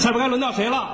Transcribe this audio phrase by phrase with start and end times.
[0.00, 0.88] 下边该轮到谁了？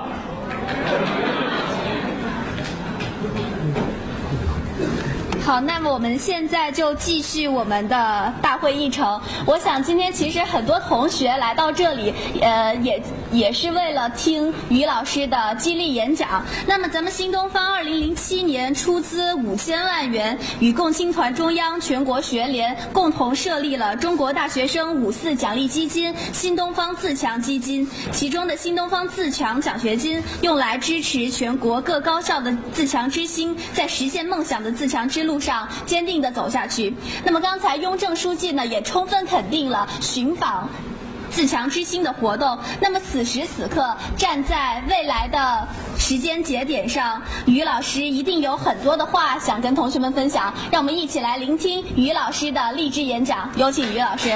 [5.45, 9.17] 好，那么我们现在就继续我们的大会议程。
[9.45, 13.01] 我想今天其实很多同学来到这里，呃，也
[13.37, 16.43] 也是为了听于老师的激励演讲。
[16.65, 27.87] 那么咱们新东方二零零七年出资五千万元，与共青团中央、全国学联共同设立了中国大学生五四奖励基金——新东方自强基金。
[28.11, 36.91] 其中的新东方自强奖学金用来支持全国各高校的自强之星，在实现梦想的自强之路上坚定地走下去。
[37.23, 40.67] 那么刚才雍正书记呢，也充分肯定了寻访。
[41.29, 45.67] 自强之星的活动，那么此时此刻，站在未来的
[45.97, 53.49] 时间节点上，于老师一定有很多的话想跟同学们分享，让我们一起来聆听于老师的励志演讲。
[53.55, 54.31] 有请于老师。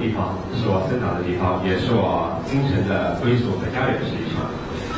[0.00, 4.00] 地方，是我生长的地方，也是我精神的归属和家园。
[4.00, 4.48] 实际上，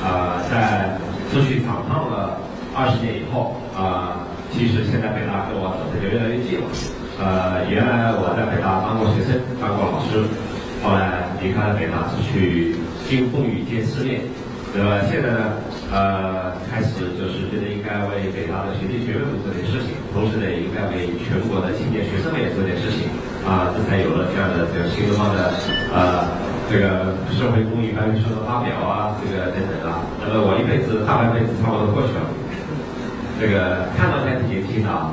[0.00, 0.94] 呃，在
[1.34, 2.38] 出去闯荡了
[2.70, 4.22] 二十年以后，啊、
[4.54, 6.66] 其实现在北大跟我走的就越来越近了。
[7.18, 10.22] 呃，原来我在北大当过学生，当过老师，
[10.86, 12.78] 后来离开了北大，去
[13.10, 14.22] 经风雨见世面。
[14.72, 15.60] 那么现在呢，
[15.92, 23.12] 呃，开始就是觉得应该为北大的学弟学妹们做点事情，同时呢，也应该为全国的青年学生们也做点事情，
[23.42, 25.50] 啊，这才有了这样的这个新东方的
[25.92, 26.24] 呃
[26.70, 29.98] 这个社会公益白皮书的发表啊，这个等等啊。
[30.22, 32.24] 那么我一辈子大半辈子差不多过去了，
[33.40, 35.10] 这个看到还挺年轻的啊。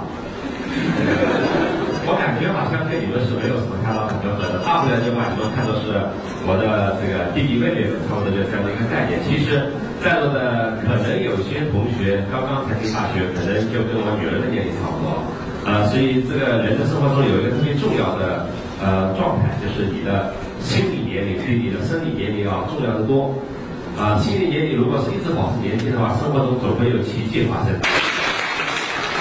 [2.05, 5.93] 我感觉好像跟你们是没有什么太大的隔阂的，大不了就把你们看作是
[6.45, 9.21] 我的这个弟弟妹妹们，差不多就这样的一个概念。
[9.25, 9.69] 其实，
[10.01, 15.21] 在座的可能有些同学刚刚才进大学，可能就跟我女儿的年龄差不多，
[15.65, 18.47] 啊、所以这个人的生活中有一个特别重要的
[18.81, 23.35] 呃状态，就是你的心理年龄比你的生理年龄要重要的多。
[23.99, 27.75] 啊、心理年龄如果是一直保持年轻的话，生活中总会有奇迹发生。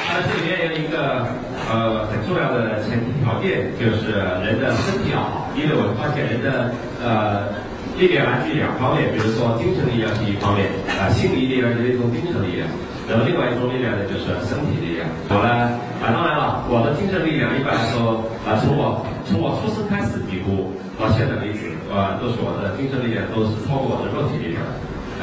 [0.09, 1.27] 那这里面有一个
[1.69, 4.15] 呃很重要的前提条件，就是
[4.47, 6.71] 人的身体要好，因为我发现人的
[7.03, 7.51] 呃
[7.99, 12.69] 力量来自于两方面，比如说精神力量是一方面，啊、心理力量是一种精神力量，
[13.09, 15.09] 然后另外一种力量呢就是身体力量。
[15.33, 15.73] 我呢
[16.05, 24.73] 啊当然了，我的精神力量一般来说啊、从我从我出生开始几乎到现在为止啊、都是我的精神力量都是超过我的肉体力量的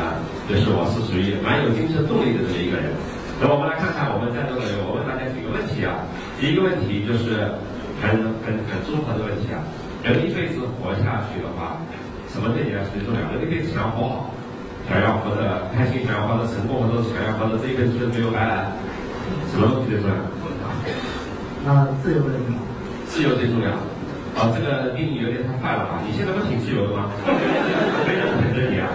[0.01, 0.18] 啊，
[0.50, 2.90] 就是我是属于蛮有精神动力的这么一个人。
[3.38, 6.02] 那我们来看看我们在座的人，我问大家几个问题啊。
[6.41, 7.53] 第一个问题就是
[8.02, 9.62] 很很很综合的问题啊。
[10.02, 11.78] 人一辈子活下去的话，
[12.29, 13.22] 什么对你来说最重要？
[13.34, 14.34] 人一辈子想要活好，
[14.88, 18.72] 想要活得开心，想要活得成功，或者想要活得这一辈子没有白来，
[19.51, 20.16] 什么东西最重要？
[21.66, 22.62] 那自由的地方，
[23.07, 23.72] 自由最重要。
[24.35, 26.03] 啊，这个定义有点太快了吧？
[26.06, 27.09] 你现在不挺自由的吗？
[28.06, 28.90] 没人陪着你啊。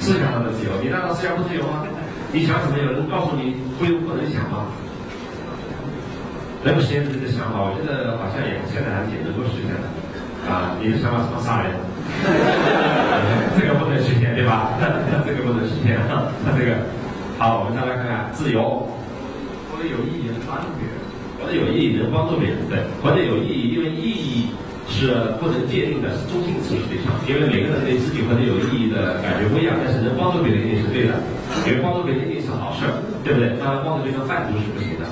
[0.00, 1.84] 思想上的自由，你难道思想不自由吗？
[2.32, 2.78] 你想什么？
[2.78, 4.66] 有人告诉你不不能想吗？
[6.64, 9.86] 能够实现自己的想法，我觉得好像也现在还挺能够实现的。
[10.50, 11.70] 啊，你的想法什么杀人？
[13.60, 14.72] 这个不能实现，对吧？
[15.26, 16.00] 这个不能实现。
[16.08, 16.80] 他这个，
[17.36, 18.88] 好，我们再来看看自由，
[19.68, 20.96] 活得有意义，能帮助别人，
[21.36, 24.48] 活得有意义，能帮助别人，对，活得有意义，因为意义
[24.88, 31.20] 是不能界定的，是中性词实际上，因为每个人对自己活得有意义的感觉不一样，但是能帮助别人一定是对的，
[31.68, 33.60] 因为帮助别人一定是好事儿，对不对？
[33.60, 35.04] 当然，帮助别人贩毒是不行的，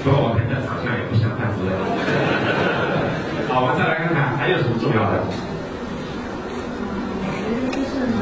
[0.00, 1.76] 不过我看这长相也不像贩毒的。
[3.52, 5.20] 好，我们再来看看还有什么重要的。
[7.24, 8.18] 我觉得就是能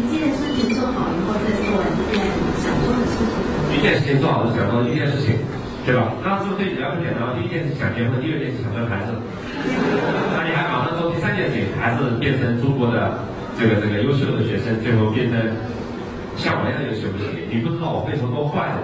[0.00, 2.18] 一件事情做好以后，再做一件
[2.58, 3.09] 想做的事情。
[3.72, 5.36] 一件事情做好是想做的一件事情，
[5.86, 6.12] 对吧？
[6.24, 7.32] 那是不是对你来说简单？
[7.36, 9.12] 第一件事想结婚，第二件事想生孩子，
[10.36, 13.24] 那你还马上做第三件事情，还是变成中国的
[13.58, 15.38] 这个这个优秀的学生，最后变成
[16.36, 17.32] 像我一样优秀不行？
[17.48, 18.78] 你不知道我背后多坏的？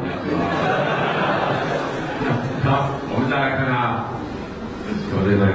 [2.64, 4.02] 好，我们再来看看
[5.06, 5.54] 什么最重要？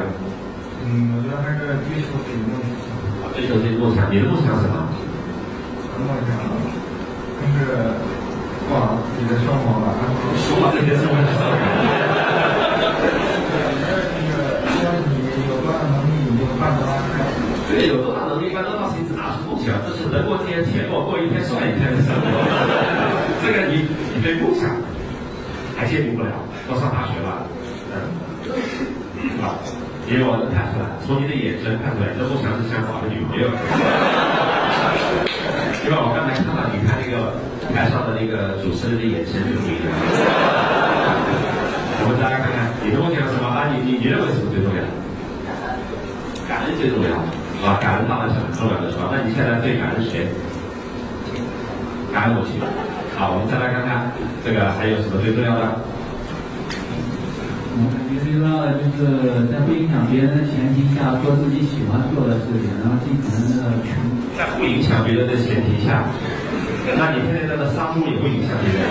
[0.85, 2.71] 嗯，我觉得还是追求自己的梦想。
[3.31, 4.88] 追求自己的梦想，你的梦想是什么？
[5.88, 6.31] 我的梦想
[7.41, 7.91] 就是
[8.71, 9.91] 过好自己的生活吧。
[10.47, 11.44] 说我自己的生活什么？
[14.71, 17.12] 就是说你有多大能力，你就办多大事。
[17.68, 22.31] 这个有多大能力，一般都告诉你只拿出梦想，这是人过天，且过过一天算一天的生活。
[23.44, 23.83] 这个你
[24.15, 24.71] 你对梦想
[25.75, 26.31] 还界定不了，
[26.71, 27.44] 都上大学了，
[27.91, 28.07] 嗯，
[28.47, 29.59] 是吧？
[30.07, 33.51] 你因为我能看出来，从你的眼神看出来，你的梦想是想找个女朋友。
[35.83, 37.33] 因为我刚才看到你看那个
[37.73, 39.89] 台上的那个主持人的眼神就不一样。
[42.03, 43.69] 我们大家看看你的梦想是什么啊？
[43.71, 44.81] 你你你认为什么最重要？
[46.50, 47.15] 感恩最重要
[47.63, 47.79] 啊！
[47.79, 49.07] 感恩当然是很重要的，是吧？
[49.13, 50.27] 那你现在最感恩谁？
[52.12, 52.59] 感恩母亲。
[53.15, 54.12] 好，我们再来看看
[54.44, 55.79] 这个还有什么最重要的？
[57.71, 63.95] 我感觉最重要的就是在不影响别人的前提下做自己喜欢做的事情，然后尽可能的去。
[64.35, 66.03] 在不影响别人的前提下，
[66.98, 68.81] 那你天天在那杀猪也不影响别人。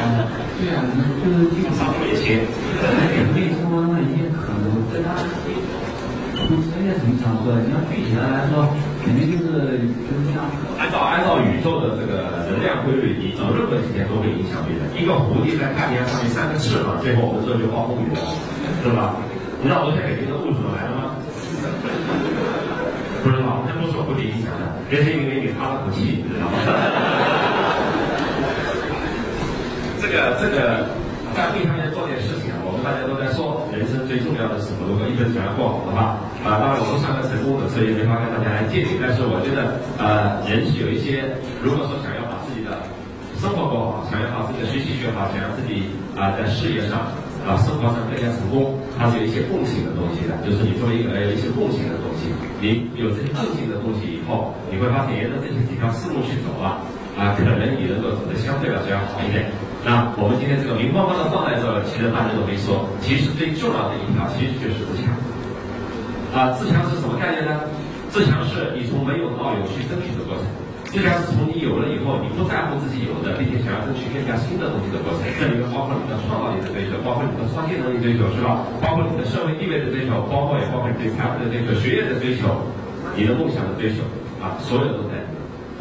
[0.00, 0.28] 啊，
[0.60, 0.84] 对啊，
[1.24, 2.40] 就是尽杀猪也行。
[2.40, 5.16] 也可以说那一些可能跟他
[6.44, 8.68] 从商业层面上说，你要具体的来说，
[9.00, 10.44] 肯定就是就是像
[10.76, 14.84] 按照按照宇宙的这个能量规律，你走任何时间都会影响别人。
[14.92, 18.20] 一个蝴蝶在太阳上面扇个翅膀，最后我们这就暴风雨了，
[18.84, 19.16] 是吧？
[19.62, 21.16] 你知道昨天北京的雾怎么来的吗？
[23.24, 23.40] 不知
[24.04, 26.52] 不是蝴蝶影响的，这是因为你哈了口气，你知道吗？
[30.00, 30.84] 这个这个
[31.34, 36.20] 在会上面做点事情啊，我们大家都在说，人生最重要的是如果一分钱过好，好吧？
[36.44, 39.00] 啊，当然我不算个成功的，所以没法跟大家来鉴定。
[39.00, 41.24] 但是我觉得，呃，人是有一些，
[41.64, 42.76] 如果说想要把自己的
[43.40, 47.10] 生活过好，想要把自己的学习学好，想要自己啊、在事业上
[47.44, 56.80] 啊、生活上更加成功，它是有一些共性的东西的，就是你作为一个人有一些共性的东西，你有这些共性的东西以后，你会发现沿着这些几条思路去走啊，
[57.20, 59.52] 啊，可能你能够走得相对来说要好一点。
[59.84, 65.12] 那我们今天这个明晃晃的放在这儿，其实大家都没说，其实最重要的一条其实就是自强。
[66.32, 67.60] 啊，自强是什么概念呢？
[68.08, 70.48] 自强是你从没有到有去争取的过程。
[70.94, 75.26] 自强是从你有了以后，你不在乎自己有的，并且想要争取更加新的东西的过程。
[75.26, 78.62] 这里面包括你的创造力的追求，包括你的创新能力追求，是吧？
[78.78, 82.46] 包括你的社会地位的追求，包括也包括你对财富的追求、学业的追求、
[83.18, 84.06] 你的梦想的追求，
[84.38, 85.18] 啊，所有都在。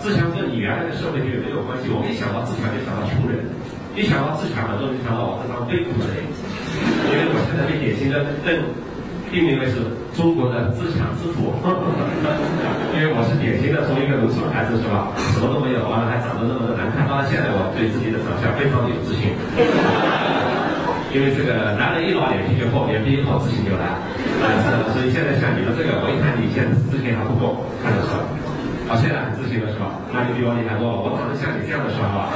[0.01, 1.93] 自强跟你原来的社会地位没有关系。
[1.93, 3.37] 我们一想到自强，就想到穷人；
[3.93, 6.25] 一想到自强，很多人就想到我这张悲苦的脸。
[7.05, 8.65] 因为我现在被典型的认
[9.29, 9.77] 定名为是
[10.13, 11.49] 中国的自强之父，
[12.93, 17.09] 因为我是典型的从一个农村孩子是吧，什么都没有，完了还长得那么的难看。
[17.09, 19.33] 当然现在我对自己的长相非常的有自信，
[21.09, 23.97] 因为这个男人一老脸皮就厚，脸皮一厚自信就来。
[24.21, 28.21] 是的，所以现在像你们这个，我一看你现在自信还不够，看得出来。
[28.85, 29.97] 啊，现在很自信了是吧？
[30.13, 32.29] 那你比我厉害多了，我长得像你这样的是吧？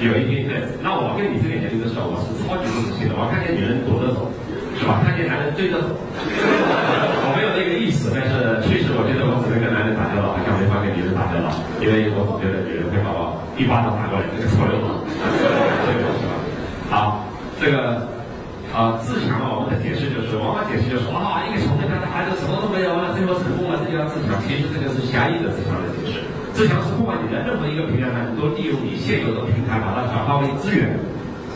[0.00, 3.12] 有一天，对，那我跟你这个年龄的时候，我是超级不自信的。
[3.12, 4.32] 我看见女人躲着走，
[4.80, 5.04] 是吧？
[5.04, 11.52] 看见男人追着走，我没有那个意思，但是确实我觉得我只能跟男人打交道，好像没法跟女人打交道，
[11.84, 15.04] 因为我总觉得女人会把我一巴掌打过来，这个错了嘛，
[15.84, 16.32] 这个是吧？
[16.88, 17.28] 好，
[17.60, 18.08] 这个。
[18.70, 24.38] 啊，自强嘛，我们的解释就是，往往解释就是啊，一个穷人家的孩子什么都没有了，最后成功了，这叫自强。
[24.46, 26.22] 其实这个是狭义的自强的解释。
[26.60, 30.92] 自强是不管你在任何一个平台上，你都利用你现有的平台把它转化为资源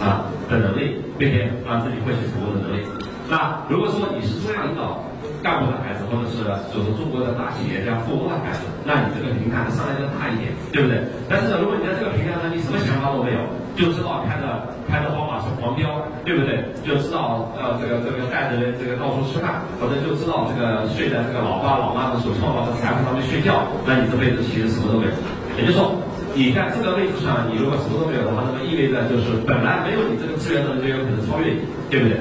[0.00, 2.80] 啊的能力，并且让自己获取成功的能力。
[3.28, 5.04] 那如果说你是中央领导
[5.44, 6.40] 干部的孩子，或者是
[6.72, 10.96] 就是中国的大企业家富翁的孩子，那你这个平台上来就大一点，对不对？
[11.28, 15.90] 但是，如果你在这个平台上你什么想法都没有，就知道开着开着宝马是黄标，
[16.24, 16.62] 对不对？
[16.86, 25.12] 就知道呃这个这个带着这个到处吃饭，或者就知道这个睡在这个老爸老妈的手创造的财富上面睡觉，那你这辈子其实什么都没有。
[25.58, 25.94] 也就是说，
[26.34, 32.18] 你在这个位置上，你如果什么都没有的话，那么意味着就是本来没有你这个资源的人就有可能超越你，对不对？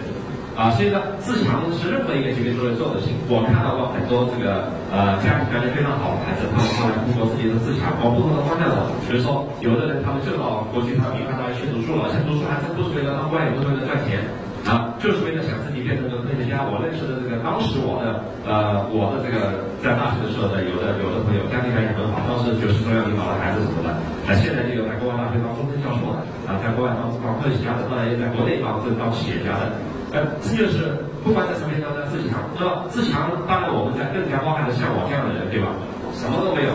[0.53, 3.17] 啊，所以呢，自强是任何一个级别都会做的事情。
[3.25, 8.85] 我看到过很多这个呃家庭条件非常好的孩子，他们后来通过自己的自强往不同的方向走。
[9.09, 14.21] 比如说，有的人他们就到国际他民办大学去读书了，而且读书还真不是为了当官，也不是为了赚钱，
[14.69, 16.61] 啊，就是为了想自己变成个科学家。
[16.69, 23.89] 我认识的这个当时我的呃我的这个在大学的时候的有的有的朋友家庭条件很好，当时就是中央领导的孩子什么的，
[24.29, 29.73] 啊，现在就有在国外大学当终身教授的，啊，在国外当当科学家的，后来又在国内当这当企业家的。
[30.13, 30.93] 呃，这就是
[31.25, 35.73] 不管在什么地方在自强，那么自强，当然我们在更加包含的像我这样的人，对吧？
[36.13, 36.71] 什么都没有，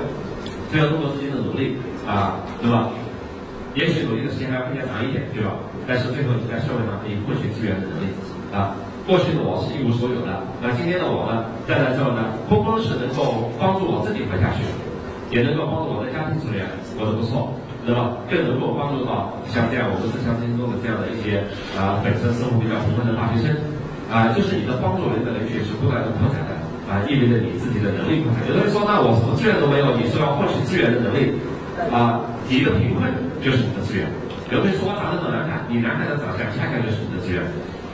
[0.75, 2.90] 只有通过自己的努力啊，对吧？
[3.78, 5.54] 也许努力的时间还要更加长一点，对吧？
[5.87, 8.11] 但是最后你在社会上可以获取资源的能力
[8.50, 8.75] 啊。
[9.07, 14.66] 过去的我是一无所有的，那今天的我呢，站在这儿呢，不光是能够帮助我自己活下去，
[15.30, 16.66] 也能够帮助我的家庭成员
[16.99, 17.54] 过得不错。
[17.88, 21.40] 那么更能够帮助到像这样我们自强之星中的这样的一些
[21.73, 23.57] 啊、本身生活比较贫困的大学生
[24.12, 26.52] 啊、就是你的帮助人的人群是不断的扩展的
[26.92, 28.45] 啊、意味着你自己的能力扩展。
[28.45, 31.33] 有的人说，那我什么资源都没有，你说要获取资源的能力
[31.88, 33.09] 啊、你的贫困
[33.40, 34.04] 就是你的资源。
[34.52, 37.40] 有人说我长得很难看，你难看的长相恰恰就是你的资源。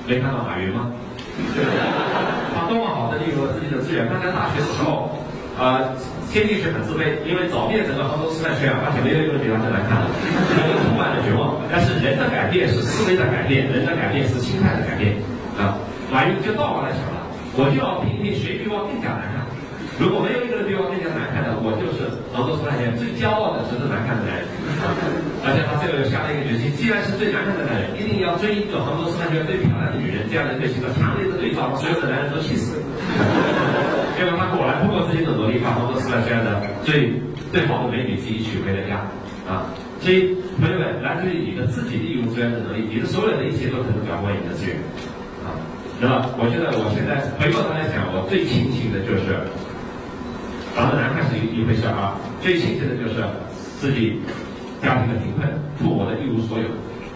[0.06, 0.90] 没看到马云吗？
[2.54, 4.06] 他多么好的利用了自己的资源。
[4.06, 5.10] 他在大学的时候，
[5.58, 5.90] 呃，
[6.34, 10.10] 天地是很自卑，因为找遍整个杭州师范学院，发现没有一个人比他更难看的，
[10.58, 11.62] 他就充满了绝望。
[11.70, 15.14] 但是人的改变是思维的改变，人的改变是心态的改变
[15.54, 15.78] 啊。
[16.10, 17.22] 马云就倒过来想了，
[17.54, 19.46] 我就要拼拼谁比我更加难看。
[20.02, 24.50] 如果没有一个人比我更加难看的，我就是杭州师范学院最骄傲的、值得难看的男人。
[25.44, 32.80] 而且他最后下了一个决心，既然是最难看的男人，一定要追一个杭州师范学院最漂亮的女人，这样的一个形成强烈的对照，所有的男人都气死。
[34.16, 37.12] 结果他果然通过自己的努力，把杭州师范学院的最
[37.52, 39.04] 最好的美女自己娶回了家。
[39.44, 39.68] 啊，
[40.00, 44.76] 所以朋友们，来自于你的自己利用资源的能力，你的所有的一切都可能转化为你的资源。
[45.44, 45.52] 啊，
[46.00, 49.36] 那么我觉得我现在回过头来讲，我最庆幸的就是。
[50.74, 53.22] 长得难看是一一回事啊，最庆幸的就是
[53.78, 54.18] 自己
[54.84, 55.48] 家庭的贫困，
[55.80, 56.68] 父母的一无所有，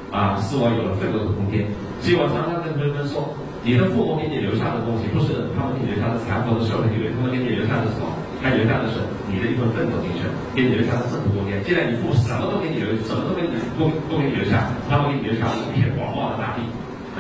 [0.08, 1.68] 啊，使我有了奋斗的空间。
[2.00, 3.28] 所以我常常跟朋友们说，
[3.60, 8.08] 你的父母给你留下的东西，不是他们给你留下的财富和社会地位，他们给你留下的什么？
[8.40, 10.24] 他留下的是你的一份奋斗精神，
[10.56, 11.60] 给你留下的奋斗空间。
[11.66, 16.64] 既然你父母什么都给你留，什么都给你都都给你留下，他们给你留下一片广袤的大地，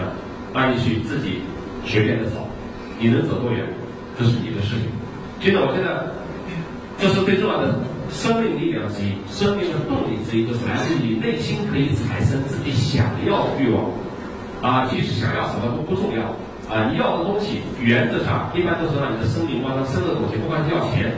[0.00, 0.16] 啊，
[0.56, 1.42] 让你去自己
[1.84, 2.46] 随便的走，
[2.96, 3.66] 你能走多远，
[4.16, 4.88] 这是你的事情。
[5.38, 5.92] 现在我现在。
[7.00, 7.78] 这是最重要的
[8.10, 13.84] 生命力量之一，生命的动力之一，就是来自于内心可以产生自己想要的欲望。
[14.60, 16.34] 啊，其实想要什么都不重要。
[16.68, 21.14] 啊，你要的东西原则上一般都是让你的生命往上升的东西，不管是要钱，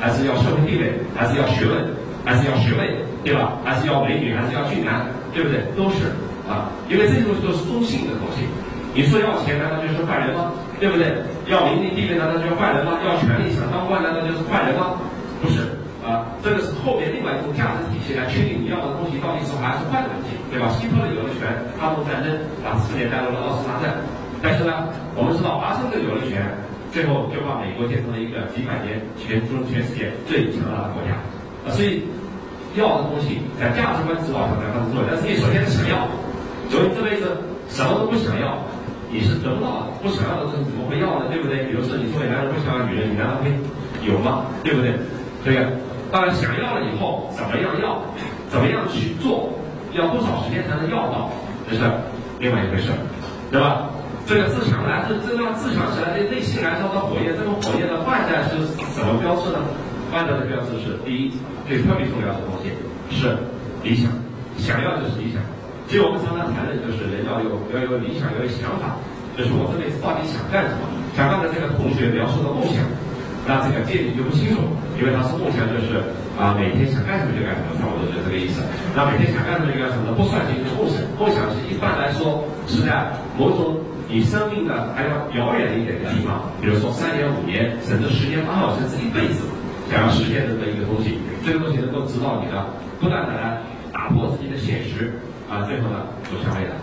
[0.00, 1.92] 还是要社会地位，还是要学问，
[2.24, 3.58] 还是要学位，对吧？
[3.64, 5.60] 还是要美女，还是要俊男，对不对？
[5.76, 6.08] 都是
[6.48, 8.46] 啊，因为这些东西都是中性的东西。
[8.94, 10.52] 你说要钱，难道就是坏人吗？
[10.80, 11.12] 对不对？
[11.50, 12.96] 要名利地位，难道就是坏人吗？
[13.04, 14.96] 要权力，想当官，难道就是坏人吗？
[16.06, 20.70] 啊，这个是后面另外一种价值体系来确定你要的东西到底是好还是坏的问题，对吧？
[20.78, 22.30] 西方的有了权，发动战争，
[22.62, 23.98] 把世界带入了二次大战。
[24.38, 24.86] 但是呢，
[25.18, 26.46] 我们知道华盛顿有了权，
[26.94, 31.18] 最后就把美国建成了一个几百年全中全世界最强大的国家。
[31.66, 32.06] 啊，所以
[32.78, 36.06] 要的东西在价值观指导上来发生作用，但是你首先想要，
[36.70, 37.34] 所以这辈子
[37.66, 38.62] 什么都不想要，
[39.10, 39.98] 你是得不到的。
[39.98, 41.26] 不想要的东西怎么会要呢？
[41.34, 41.66] 对不对？
[41.66, 43.50] 比如说你作为男人不想要女人，你难道会
[44.06, 44.46] 有吗？
[44.62, 44.94] 对不对？
[45.42, 45.62] 对呀，
[46.12, 48.00] 当然想要了以后怎么样要，
[48.48, 49.52] 怎么样去做，
[49.92, 51.30] 要多少时间才能要到，
[51.68, 51.82] 这是
[52.38, 52.90] 另外一回事，
[53.50, 53.90] 对吧？
[54.26, 58.58] 这个自强来自这让自强起来，的内心燃烧的火焰，这种火焰的外在是
[58.90, 59.58] 什么标志呢？
[60.10, 61.30] 外在的标志是第一，
[61.66, 62.74] 最特别重要的东西
[63.14, 63.38] 是
[63.82, 64.10] 理想，
[64.58, 65.42] 想要就是理想。
[65.86, 68.98] 其实我们常常谈的就是人要有要有理想，要有想法，
[69.38, 70.82] 就是我这辈子到底想干什么？
[71.14, 72.82] 想干的这个同学描述的梦想。
[73.46, 74.66] 那这个界定就不清楚，
[74.98, 76.02] 因为他是梦想，就是
[76.34, 78.60] 啊每天想干什么就干什么，差不多就这个意思。
[78.94, 80.98] 那每天想干什么就干什么，不算是一个梦想。
[81.14, 83.06] 梦想是一般来说是在
[83.38, 83.78] 某种
[84.10, 89.46] 你生命的还要遥远一点的地方，比如说三年、五年，甚至十年、八甚至一辈子
[89.90, 91.18] 想要实现的这一个东西。
[91.46, 92.58] 这个东西能够指导你的，
[92.98, 93.62] 不断的来
[93.92, 95.14] 打破自己的现实，
[95.46, 96.74] 啊，最后呢走向未来。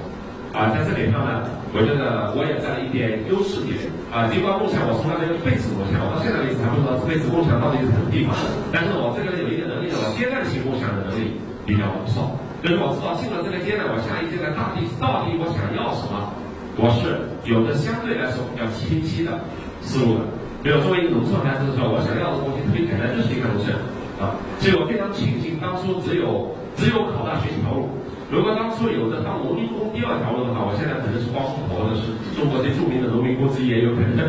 [0.55, 3.73] 啊，在这点上呢，我觉得我也占了一点优势点。
[4.13, 8.37] 啊，尽管梦想我从来没有一辈子梦想，我到现在为止还不知道这辈子梦想到底是什么地方。
[8.69, 11.33] 但是我这个有一个能力呢，我阶段性梦想的能力
[11.65, 12.37] 比较不错。
[12.61, 16.29] 就是我知道进了这个阶段，我下一阶段到底到底我想要什么，
[16.77, 19.41] 我是有着相对来说比较清晰的
[19.81, 20.29] 思路的。
[20.61, 23.73] 比如作为一个农村孩子的时候，我想要的东西特别简单，就是一个农村。
[24.21, 27.89] 啊，所以我非常庆幸当初只有只有考大学一条路。
[28.33, 34.25] 如果当初有着当农民工第二条路的话，我现在可能是光秃头，或者是中国最著名的农民工之一也有可能。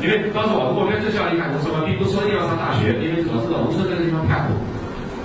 [0.00, 4.56] 因为当时我的目标就是要离开农村嘛，并不是说一定要上大学，因为我知道农村这个地方太苦。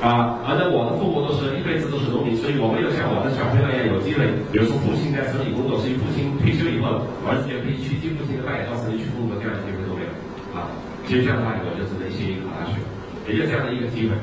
[0.04, 10.12] 啊，而且我的父母都是一辈子都是农民，所以我没有像我的小朋友一样有机会，比如说父亲在城里工作，所以父亲退休以后，儿子也可以去进父亲的大冶到城里去工作，这样的机会都没有。
[10.52, 10.68] 啊，
[11.08, 12.84] 其实这样的话，我就只能心一考大学，
[13.32, 14.16] 也就这样的一个机会。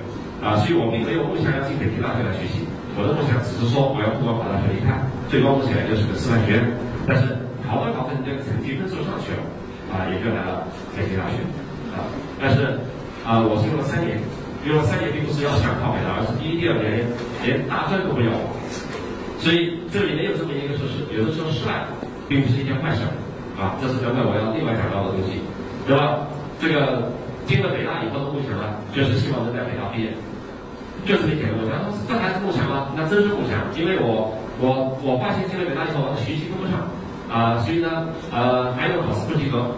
[0.44, 2.65] 啊，所以我并没有梦想要进北京大学来学习。
[2.96, 4.96] 我的梦想只是说，我要通过考大学离开，
[5.28, 6.64] 最高目前就是个师范学院。
[7.04, 7.28] 但是
[7.68, 9.44] 考着考着，你这个成绩分数上去了，
[9.92, 10.64] 啊，也就来了
[10.96, 11.44] 北京大学，
[11.92, 12.08] 啊，
[12.40, 12.80] 但是
[13.20, 14.16] 啊，我是用了三年，
[14.64, 17.04] 用了三年并不是要想考北大，而是第一、第二年
[17.44, 18.32] 连大专都不要。
[19.38, 21.84] 所以这里也有这么一个事实，有的时候失败
[22.26, 23.04] 并不是一件坏事，
[23.60, 25.44] 啊，这是等会我要另外讲到的东西，
[25.84, 26.24] 对吧？
[26.56, 27.12] 这个
[27.44, 30.16] 进了北大以后的梦想呢，就是希望能在北大毕业。
[31.06, 31.78] 就是这简单梦想，
[32.10, 32.90] 这还是梦想吗？
[32.98, 36.82] 那真是梦想，因为我我我发现进了北大以后，学习跟不上，
[37.30, 39.70] 啊，所以呢，呃，还有考试不及格，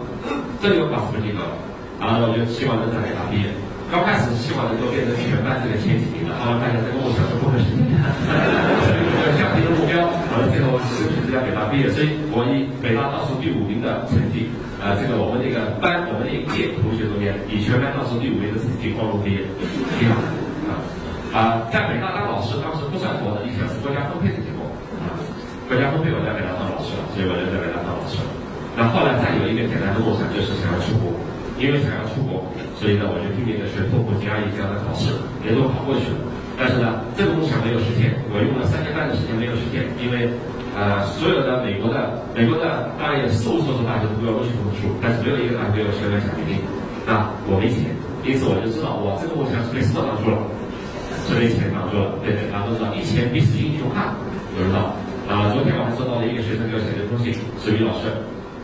[0.57, 1.45] 这里有考试不及格，
[2.01, 3.53] 啊，我就希望能在北大毕业，
[3.93, 8.09] 刚开始希望能够变成全班这个前几名的，后来发现这个梦想是不可实现的，
[8.81, 14.49] 所以有降低的目标，完了最后争取在北大毕业，所以我以北大倒数第五名的成绩，
[14.81, 19.45] 呃，这个我们这个班，我们那一届同学中间，以全班倒数第五名的成绩光荣毕业，
[20.01, 20.17] 挺好
[21.33, 24.65] 啊，在北大当老师，当时不算多的理想，是国家分配的结果
[25.03, 25.13] 啊，
[25.69, 28.17] 国家分配我在北大当老师了，所以我就在北大当老师。
[28.75, 31.13] 那后来再有一个简单的梦想，就是想要出国。
[31.59, 32.39] 因为想要出国，
[32.79, 35.11] 所以呢，我就拼命的学托福、加 e 这样的考试，
[35.43, 36.23] 也都考过去了。
[36.55, 40.31] 但是呢，这个梦想没有实现，我用了三年半的时间没有实现，因为，
[40.71, 46.63] 呃，所有的美国的美国的当然有四五所大学都要录取分数，但是没有一个大学有学位奖学金。
[47.03, 47.91] 那我没钱，
[48.23, 50.39] 因此我就知道我这个梦想是被什么挡住了？
[51.29, 52.17] 是被钱挡住了。
[52.25, 54.17] 对对，大家都知道，一钱比死英雄汉，
[54.57, 54.97] 有人知道。
[55.29, 58.09] 啊，昨天我还收到了一个学生给我写的封信，是于老师。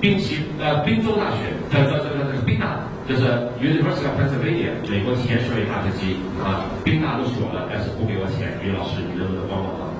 [0.02, 3.30] 宾奇呃，宾州大学，这这这个这个宾大，就是
[3.62, 6.66] University of Pennsylvania，美国前十位大学之一啊。
[6.84, 9.94] 宾大录取我了，但是不给我钱，于老师，你能不能帮帮忙？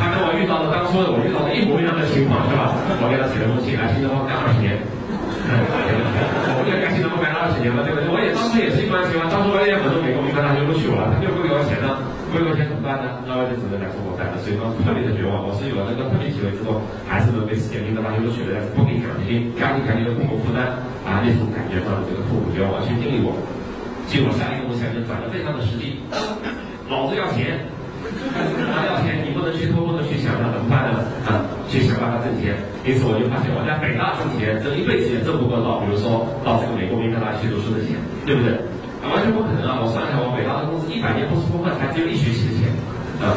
[0.00, 2.74] 他跟我遇到的当初我遇到的一模一样的情况是吧？
[2.98, 4.80] 我给他写了封信，来新东方干二十年。
[6.56, 8.08] 我也干新东方干了二十年了，对不对？
[8.08, 8.80] 我也当时也是。
[8.84, 12.00] 一般情况，当初我也很多美国名牌大学录取我了，他就不给我钱呢。
[12.34, 13.22] 不给我钱怎么办呢？
[13.30, 14.34] 那我就只能来中国干了。
[14.42, 15.46] 所以当时特别的绝望。
[15.46, 15.70] 我是。
[15.70, 17.30] 有了那个特别机会之后，还是。
[17.34, 23.34] 能被世界名的大学录取的，不给奖学金，家庭感觉的父母负担啊，那种感觉上的这个痛苦就要完全经历过。
[24.06, 25.98] 结果下一个梦想就转的非常的实际，
[26.86, 27.58] 老子要钱，
[28.70, 30.03] 他要钱，你不能去偷，不能，
[31.80, 32.54] 去想办法挣钱。
[32.86, 38.54] 因此我就发现，我在北大挣钱，挣一辈子也挣不够到，比如说到这个美国名牌大学读书的钱，对不对？
[39.04, 39.84] 完全不可能啊！
[39.84, 42.72] 我算一下，我北大的工资一百年不是不换，才只有一学期的钱，
[43.20, 43.36] 啊，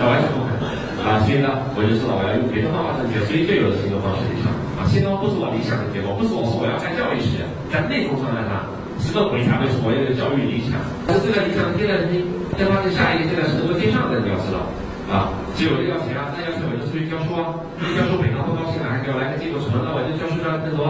[0.00, 0.64] 那完全不可能
[1.04, 1.20] 啊！
[1.28, 4.48] 所以呢，我就知道我要用别的方法挣钱，所以就有了新的方实际上
[4.80, 8.64] 啊，新东方不是我理想的结果，不是我说我要干教育事业，在内容上来呢，
[8.96, 12.24] 是个鬼才会说我要有教育理想，但是这个理想现在你
[12.56, 14.64] 要发现下一个阶段是能够接上的，你要知道
[15.10, 17.54] 啊，只有这要钱啊，那要钱我就出去教书啊，
[17.94, 20.82] 教书北大不高兴了，还给我来个机构存，那我就教书教更多。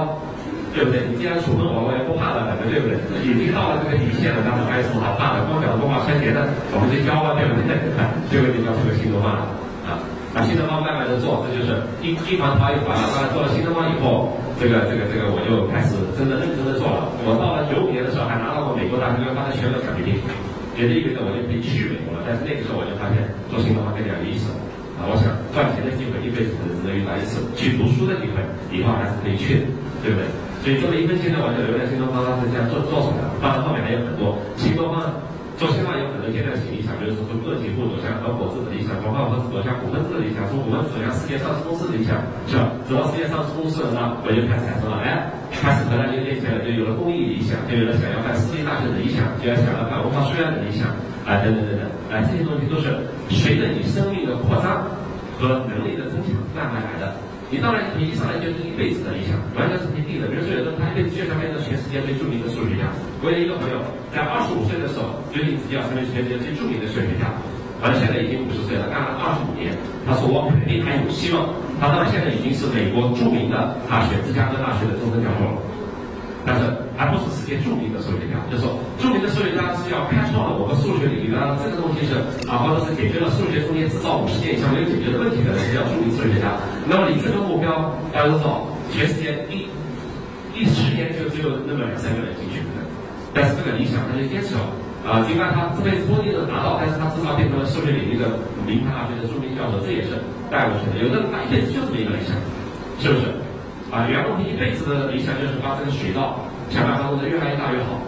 [0.74, 1.06] 对不对？
[1.06, 2.98] 你既然处分我，我也不怕了，反正对不对？
[3.22, 5.46] 已经到了这个底线了，那么还有什么好怕的？
[5.46, 7.78] 光讲光话穿鞋的，我们就教啊，对不对？
[8.26, 9.54] 这个就叫出个新东方了
[9.86, 10.02] 啊！
[10.34, 13.06] 把新东方慢慢的做，这就是一一环套一环了。
[13.14, 17.06] 当然做了新东方以后，这个这个这个我就开始真的认真的做了。
[17.22, 20.18] 我到了九五年的时候，还拿到过美国大学发的全额奖学金，
[20.74, 22.26] 也就意味着我就可以去美国了。
[22.26, 24.50] 但是那个时候我就发现做新东方更加有意思！
[25.06, 28.40] 我想赚钱的机会一辈子可能只能来一次，去读书的机会
[28.72, 29.64] 以后还是可以去的，
[30.02, 30.24] 对不对？
[30.64, 33.36] 所以这么一分钱呢，我就留在新东方，它是这样做做出来的。
[33.42, 35.12] 当然后面还有很多新东方
[35.64, 42.68] 做新东方有很多阶段性理想，比如说个体户走向合伙制的理想，从合伙制走向股份制的理想，从股份制走向世界上市公司理想，是吧？
[42.84, 45.24] 走到世界上市公司了呢，我就开始产生了，哎，
[45.56, 50.92] 开始和大家连起来，就有了公益理想，就有了想要办私立大学的理想，就要想要办文化书院的理想，
[51.24, 53.00] 啊，等等等等，啊，这些东西都是
[53.32, 54.84] 随着你生命的扩张
[55.40, 57.08] 和能力的增强慢慢来的。
[57.50, 60.26] 你当然，你一上来就是一辈子的理想，完全是肯定的。
[60.26, 62.90] 比如说，有的人他一辈子就想变成全世界最著名的数学家。
[63.22, 63.78] 我有一个朋友，
[64.10, 67.30] 在二十五岁的时候决定自己要成为全世界最著名的数学家，
[67.84, 69.76] 完了现在已经五十岁了，干了二十五年。
[70.02, 71.52] 他说我肯定还有希望。
[71.78, 75.58] 他到现在已经是美国著名的大学芝加哥大学的终身教授了。
[76.44, 86.60] 但是还不是世界著名的数学家，就是说著名的数学家是要开创了我们数学领域的这个东西是啊，或者是解决了数学中间制造五十年以上没有解决的问题的人，是叫著名数学家。
[86.84, 89.64] 那么你这个目标，大家都知道，全世界一
[90.52, 92.84] 一十年就只有那么两三个人进去的，
[93.32, 94.68] 但是这个理想他就坚持了
[95.08, 98.36] 啊，尽管他这辈子不一定能达到，但是他至少变成了数学领域的
[98.68, 100.20] 名牌大学的著名教授，这也是
[100.52, 101.00] 带过去的。
[101.00, 102.36] 有的人他一辈子就这么一个理想，
[103.00, 103.32] 是不是？
[103.94, 108.02] 啊，袁隆平一辈子的理想就是把这个水稻想办法弄得越来越大越好，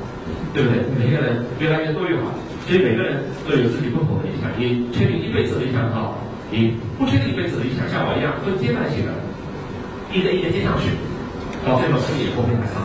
[0.50, 0.82] 对不对？
[0.98, 2.26] 每个人越来越多越好，
[2.66, 4.50] 所以每个人都有自己不同的理想。
[4.58, 6.18] 你确定一辈子的理想好，
[6.50, 9.14] 你不确定一辈子的理想，像我一样分阶段性的，
[10.10, 10.90] 一个一个接上去，
[11.62, 12.82] 到最后生意也不会太差。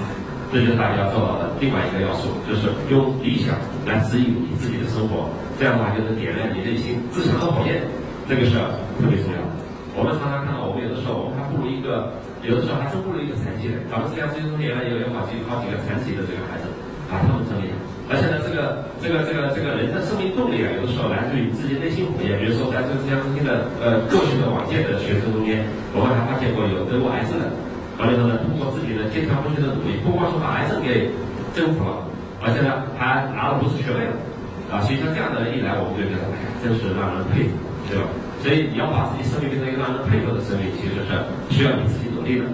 [0.54, 3.58] 这就是大家要做到的另外一个要素，就是用理想
[3.90, 5.26] 来指引你自己的生活，
[5.58, 7.82] 这样的话就能点亮你内心自强的火焰，
[8.30, 8.54] 这个是
[9.02, 9.50] 特别重要的。
[9.98, 12.14] 我们常常看到，我们有的时候我们还不如一个。
[12.52, 13.80] 有的时候还真不如一个残疾人。
[13.88, 16.68] 咱们这样最中间呢，有有好几好几个残疾的这个孩子，
[17.08, 17.80] 啊，他们真厉害。
[18.12, 22.36] 而且呢，这个这个这个这个人的生命动力啊，有的时候来自于自己内心火焰。
[22.44, 25.64] 比如说，在这个浙江中心的呃过去的往届的学生中间，
[25.96, 27.48] 我们还发现过有得过癌症的，
[27.96, 31.08] 完了以后呢，通过自己的坚强不屈的努力，不光是把癌症给
[31.56, 32.04] 征服了，
[32.44, 34.04] 而且呢，还拿了博士学位。
[34.68, 37.56] 啊，所以像这样的人一来，我们就觉得，哎呀，真是让人佩服，
[37.88, 38.12] 对吧？
[38.44, 41.12] 所以你要把自己生命变成一个让人佩服的生命，其实是
[41.48, 42.11] 需要你自己。
[42.22, 42.46] 努力的。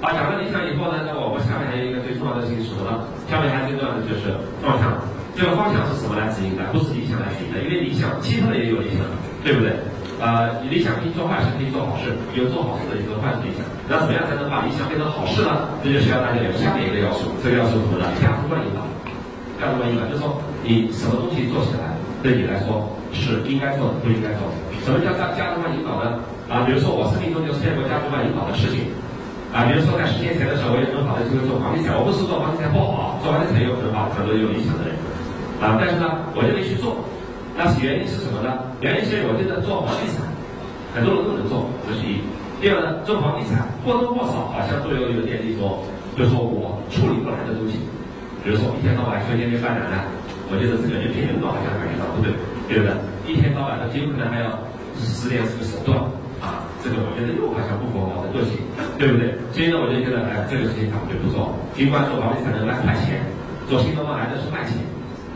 [0.00, 3.04] 啊，讲了理想以后呢，那我们下面还有一个最重要的事情是什么呢？
[3.28, 4.32] 下面还最重要的就是
[4.64, 4.96] 方向。
[5.36, 6.64] 这个方向是什么来指引的？
[6.72, 9.04] 不是理想来指引的，因为理想，其他的也有理想，
[9.44, 9.76] 对不对？
[10.20, 13.60] 呃，理想可以做坏事，可以做好事，有做好事的，有做坏事的理想。
[13.88, 15.68] 那怎么样才能把理想变成好事呢？
[15.84, 18.08] 这就需要大家有下面一个要素，这个要素什么呢？
[18.24, 18.80] 价值观引导。
[19.60, 21.92] 价值观引导就是说，你什么东西做起来
[22.24, 24.56] 对你来说是应该做的，不应该做的。
[24.80, 26.20] 什么叫价价值观引导呢？
[26.48, 28.92] 啊，比如说我生命中就出现过价值观引导的事情。
[29.50, 34.94] 啊，比如说在十年前的时候，我有很好的机会做房地产，我不是做房地产不好，做房地产有很好，很多有理想的人。
[35.58, 36.06] 啊，但是呢，
[36.38, 37.02] 我就没去做，
[37.58, 38.62] 那是原因是什么呢？
[38.80, 40.22] 原因是我觉得做房地产，
[40.94, 42.22] 很多人都能做，这是一。
[42.62, 45.82] 第二呢，做房地产或多或少好像都有有点那种，
[46.14, 47.82] 就是说我处理不来的东西，
[48.46, 50.06] 比如说一天到晚修天天办展览，
[50.46, 52.30] 我觉得这个就骗人好像感觉到不对，
[52.70, 52.94] 对不对？
[53.26, 54.54] 一天到晚的极有可能还要
[55.00, 55.98] 使点这个手段，
[56.40, 58.56] 啊，这个我觉得又好像不符合我的个性，
[58.96, 59.36] 对不对？
[59.52, 61.52] 所以呢，我就觉得哎，这个事情咱们就不做。
[61.76, 63.20] 尽管做房地产能卖快钱，
[63.68, 64.80] 做新东方来的是卖钱。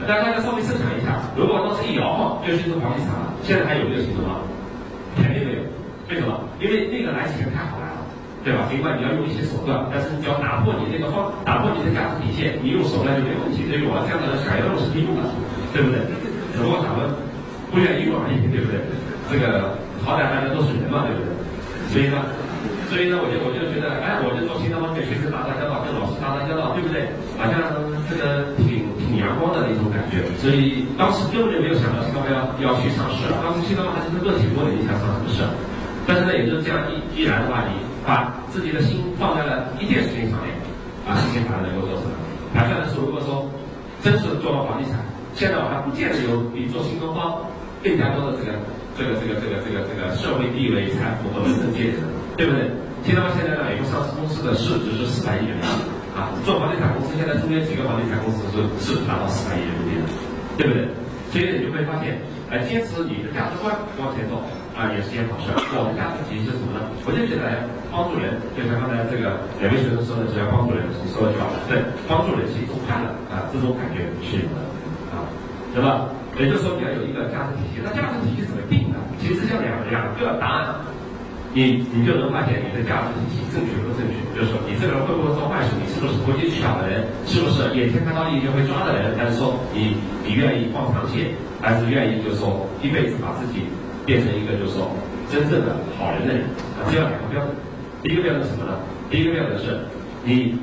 [0.04, 4.40] 但大家稍微设想一下，如果当时一摇晃就是做房地产了，现在还有没有新东方？
[5.16, 5.62] 肯定没有。
[6.08, 6.36] 为什么？
[6.60, 8.00] 因为那个来钱太好来了，
[8.44, 8.66] 对吧？
[8.68, 13.64] 尽管你要用一些手段，但是你只要打破你那个方，打破你的价值底线，你用手段就没问题。
[13.68, 15.28] 对于我这样的人，想要用是可以用的，
[15.72, 16.00] 对不对？
[16.52, 17.08] 只不过咱们
[17.72, 18.80] 不愿意用而已，对不对？
[19.30, 21.33] 这个好歹大家都是人嘛，对不对？
[21.94, 22.18] 所以呢。
[22.90, 27.10] 所以呢，我就我就觉得，哎，我就做新东方，跟学生打打交道，跟老师打打交道，对不对？
[27.40, 27.58] 好像
[28.06, 30.22] 这个挺挺阳光的那种感觉。
[30.38, 35.42] 所以当时根本就没有想到新东方要要去上市，当时新东方还是个个体户的，你想上什么市？
[36.06, 37.74] 但是呢，也就是这样，依依然的话，你
[38.06, 40.54] 把自己的心放在了一件事情上面，
[41.08, 42.06] 啊，事情还能够做成。
[42.52, 43.48] 盘算的是，如果说
[44.04, 45.02] 真是做了房地产，
[45.34, 47.42] 现在我还不见得有比做新东方
[47.82, 48.54] 更加多的这个
[48.96, 52.02] 这个这个这个这个这个社会地位、财富和人生阶层。
[52.36, 52.66] 对不对？
[53.06, 55.86] 听到现在呢，美国上市公司的市值是四百亿人民币
[56.18, 56.34] 啊。
[56.42, 60.06] 做房地产公司，现在中间几个房地产公司是市值达到四百亿人民币的，
[60.58, 60.90] 对不对？
[61.30, 62.18] 所以你就会发现，
[62.50, 63.70] 哎，坚持你的价值观
[64.02, 64.42] 往前走
[64.74, 65.54] 啊，也是件好事。
[65.78, 66.82] 我们价值体系是什么呢？
[67.06, 67.46] 我就觉得
[67.94, 71.46] 帮助人，就像刚才这个两位学生说的，只要帮助人，你说的就好。
[71.70, 71.78] 对，
[72.10, 74.58] 帮助人是一种快乐啊，这种感觉是有的
[75.14, 75.30] 啊，
[75.70, 76.10] 对吧？
[76.34, 77.78] 也就是说，你要有一个价值体系。
[77.78, 78.83] 那价值体系怎么定？
[79.24, 80.74] 其实像两两个答案。
[81.56, 89.94] 你你就能发现你的价值体系正确不正确，就是说你这个人会不会做坏事，你是不是投机取巧的人，是不是眼前看到利益就会抓的人，还是说你
[90.26, 91.30] 你愿意放长线，
[91.62, 93.70] 还是愿意就是说一辈子把自己
[94.04, 94.90] 变成一个就是说
[95.30, 96.42] 真正的好人的人？
[96.74, 97.54] 啊，这样两个标准。
[98.02, 98.74] 第一个标准是什么呢？
[99.08, 99.78] 第一个标准是
[100.26, 100.58] 你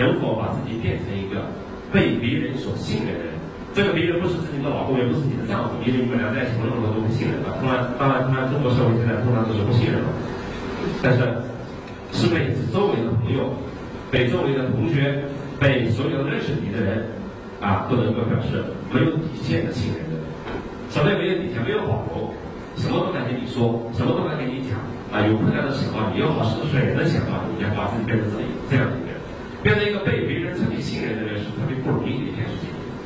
[0.00, 1.44] 能否把自己变成一个
[1.92, 3.35] 被别人所信任的人。
[3.76, 7.52] 这个别人不是自己的老公，也不是你的丈夫，因为你们俩在一起那么多都不信任的。
[7.60, 10.08] 当然，当然，当然，中国社会现在通常都是不信任了。
[11.04, 11.28] 但是，
[12.08, 13.52] 是被周围的朋友、
[14.08, 15.20] 被周围的同学、
[15.60, 17.04] 被所有认识你的人
[17.60, 20.24] 啊，不能够表示没有底线的信任的。
[20.88, 21.60] 什么也没有底线？
[21.60, 22.32] 没有保留，
[22.80, 24.80] 什么都敢跟你说，什么都敢跟你讲
[25.12, 25.20] 啊。
[25.28, 29.20] 有困难的时候，你有好事的时候能想法，你要把自己变成这样这样的一个人，
[29.60, 32.55] 变成一个被别人彻底信任的人，是特别不容易的一件事。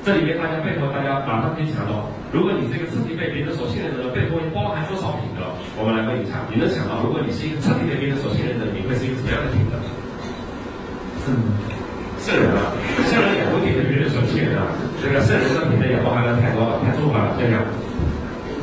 [0.05, 5.45] 这里面大家背后，大家马上可以想到，如果你是一个彻底被别人所信任的人，背后包含多少品德？
[5.77, 9.77] 我们来问一下，你能想到，如果你是一个彻底被别人所信任的人，你会是一个什么样的品德？
[11.21, 11.37] 圣
[12.17, 12.73] 圣人啊，
[13.13, 14.73] 圣人也会被别人所信任啊。
[15.05, 17.61] 这个圣人的品德也包含了太多了，太综合了，这样。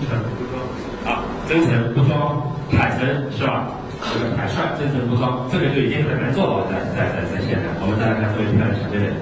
[0.01, 0.57] 真诚不装。
[1.05, 2.41] 啊，真诚不装，
[2.73, 3.69] 坦诚是吧？
[4.13, 7.69] 这个坦率，真诚不装，这个就已经很难做到了，在在在在现在。
[7.77, 9.13] 我们再来看这位漂亮小姐姐。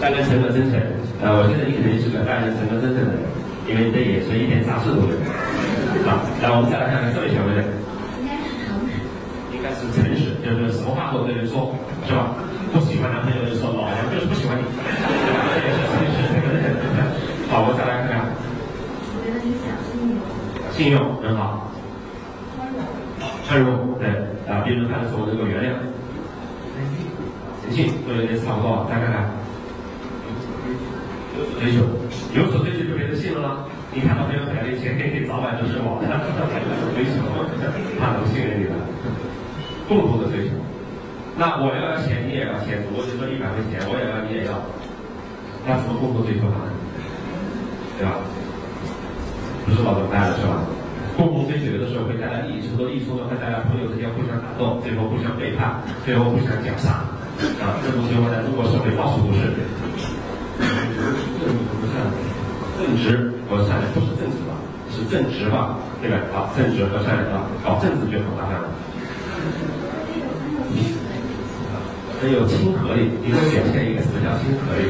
[0.00, 0.80] 待人诚和真诚，
[1.20, 2.56] 呃，我觉得你肯定是个待人。
[2.56, 3.20] 诚和真诚的人，
[3.68, 5.18] 因为你的眼神一点杂事都没有。
[6.08, 7.60] 好，来，我们再来看看这位小妹妹。
[8.22, 8.96] 应该是诚实。
[9.52, 11.44] 应该是诚实，就是什么话都跟人。
[11.44, 11.74] 说，
[12.08, 12.32] 是吧？
[12.72, 14.62] 不喜欢男朋友就说老娘就是不喜欢你。
[14.64, 16.62] 这也是诚实，这个人。
[17.52, 18.24] 好，我们再来看看。
[18.24, 20.16] 我觉得你讲信用。
[20.72, 21.68] 信用很好。
[22.56, 22.80] 宽容。
[23.44, 24.08] 宽容，对，
[24.48, 24.88] 啊，别人。
[24.88, 25.76] 看的时候能够原谅。
[27.70, 29.30] 信都有点差不多，再看看。
[31.38, 31.86] 有所追求，
[32.34, 33.64] 有所追求就别人信了吗？
[33.94, 37.22] 你看到别人摆了钱，天天早晚都是我，有所追求，
[37.98, 38.74] 他能信任你的。
[39.88, 40.54] 共同的追求，
[41.34, 44.54] 那我要钱，你也要钱，我就说一百块钱，我也要，你也要，
[45.66, 46.54] 那怎么共同追求呢？
[47.98, 48.22] 对吧？
[49.66, 50.62] 不是老么办了是吧？
[51.16, 57.02] 共同追求有的时候会带来利益冲突，利益冲突会带来朋友之间互相打斗，最后互相背叛，最后互相绞杀。
[57.60, 59.52] 啊，这种情况在中国社会到处都是。
[62.80, 64.56] 正直和善良不是正直吧？
[64.90, 65.76] 是正直吧？
[66.00, 66.16] 对吧？
[66.34, 68.68] 啊，正直和善良啊，搞政治就很麻烦了。
[72.20, 73.10] 很有亲和力。
[73.22, 74.80] 你给我表现一个什么叫亲和力？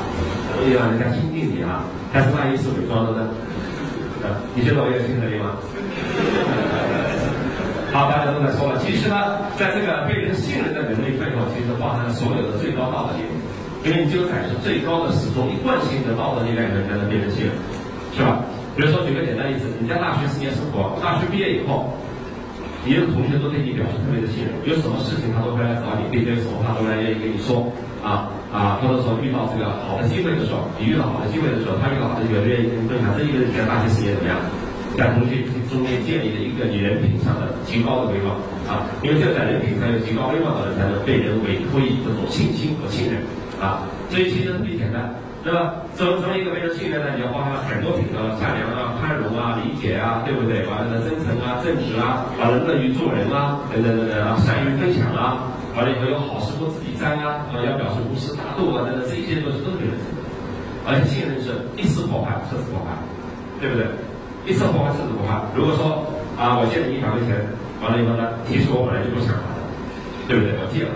[0.55, 3.29] 容易让人家亲近你啊，但是万一是伪装的呢？
[4.23, 5.59] 啊，你觉得我有亲和力吗？
[7.95, 8.75] 好，大家都在说了。
[8.83, 13.23] 其实呢，在这个被人信任的能力背后，其实包含了所有的最高道德力。
[13.87, 17.55] 因为你只有展示最高的始终一贯性的道德力量，才能被人信任，
[18.11, 18.43] 是吧？
[18.75, 21.95] 比如说，举个简单例子，你在大学四年生活，大学毕业以后，
[22.83, 27.63] 你的同学都对你表示特别的信任，有什么事情他都会来找你，并且有什么话都来愿意跟你说，
[28.03, 34.43] 啊啊，或者说遇到这个好的机会的时候，你遇到好的机会的时候，他遇到好的机会愿意跟你分享，这意味着你在大学四年怎么样？
[34.97, 38.39] 在同学中间建立了一个人品上的极高的威望
[38.71, 43.19] 啊，因为只有在人品上有极高威望的人，才能被人委托以这种信心和信任
[43.59, 43.83] 啊。
[44.09, 45.11] 所以其实特别简单，
[45.43, 45.83] 对吧？
[45.99, 47.11] 怎么怎么一个被人信任呢？
[47.19, 50.63] 你要包含很多品德，善良啊、宽容啊、理解啊，对不对？
[50.71, 59.99] 完了真诚啊、正直啊，完了乐于助人啊，等等等等啊，善于分享啊，完了以后有好事不自己沾啊，啊，要表示无私大度啊，等等，这些东西都是人。
[60.87, 62.93] 而且信任是一次破坏，次次破坏，
[63.59, 63.87] 对不对？
[64.47, 65.41] 一次破坏，次次破坏。
[65.57, 66.05] 如果说
[66.37, 67.33] 啊，我借你一百块钱，
[67.81, 69.61] 完了以后呢，其实我本来就不想还的，
[70.29, 70.53] 对不对？
[70.61, 70.93] 我借了，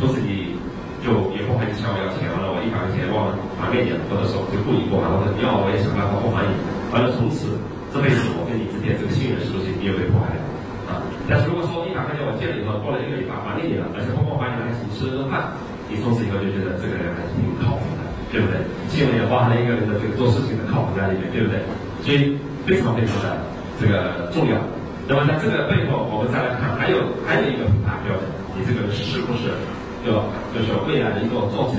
[0.00, 0.56] 从此你
[1.04, 6.56] 就以后还你向我要钱，完了我一百块钱忘了还给你了，或者说就故意不还，或者要我也想办法不还你，
[6.94, 7.60] 完了从此
[7.92, 10.40] 这辈子我跟你之间这个信任是不是也被破坏了？
[10.88, 15.52] 啊，但是如果说一百块钱我借了以后，过了一个礼拜还给你了，而且不光还你了，还请你吃了顿饭，
[15.92, 18.56] 你从此以后就觉得这个人还是挺靠谱的，对不对？
[18.88, 21.58] 信任也包含了一个人的这个做事情的靠谱在里面，对不对？
[22.06, 23.38] 所以非常非常的
[23.80, 24.58] 这个重要。
[25.06, 28.26] 那么在这个背后，我们再来看，还有还有一个评判标准，
[28.58, 29.54] 你这个是不是
[30.02, 30.26] 对吧？
[30.50, 31.78] 就是未来能够做成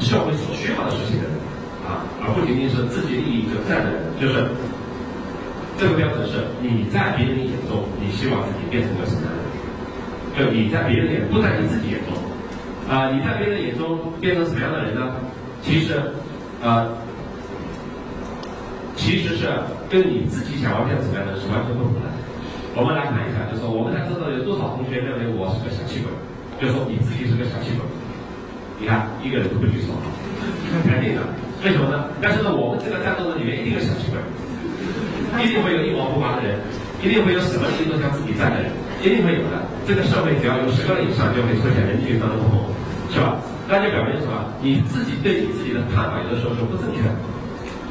[0.00, 1.36] 社会所需要的事情的人
[1.84, 4.00] 啊，而不仅仅是自己利益者在的人。
[4.16, 4.48] 就是
[5.76, 9.52] 这个标准是你在别人眼中，你希望自己变成个什么样的人？
[10.32, 12.16] 就你在别人眼，不在你自己眼中
[12.88, 15.12] 啊，你在别人眼中变成什么样的人呢？
[15.60, 16.00] 其实
[16.64, 16.88] 啊。
[19.02, 19.50] 其实是
[19.90, 22.06] 跟你自己想要变成什么样的是完全不同的。
[22.78, 26.14] 我们来看一下，就是说我们才知道有多少同学认为我是个小气鬼，
[26.62, 27.82] 就说你自己是个小气鬼。
[28.78, 29.90] 你看一个人都不举手，
[30.86, 31.26] 肯定的。
[31.66, 32.14] 为什么呢？
[32.22, 34.22] 但是呢，我们这个战斗的里面一定有小气鬼，
[35.42, 36.62] 一定会有一毛不拔的人，
[37.02, 38.70] 一定会有什么事情都想自己占的人，
[39.02, 39.58] 一定会有的。
[39.82, 42.70] 这个社会只要有十个人以上，就会出现人群当中不同，
[43.10, 43.42] 是吧？
[43.66, 44.46] 那就表明什么？
[44.62, 47.10] 你自己对你自己的看法有的时候是不正确的，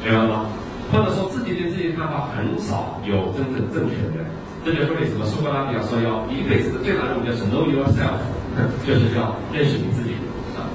[0.02, 0.48] 明白了吗？
[0.92, 4.20] 或者说自己对自己的看法很少有真正正确的，
[4.62, 8.20] 这就是为什么苏格拉底要说要一辈子的最大任务就是 know yourself，
[8.86, 10.12] 就是要认识你自己
[10.52, 10.68] 啊。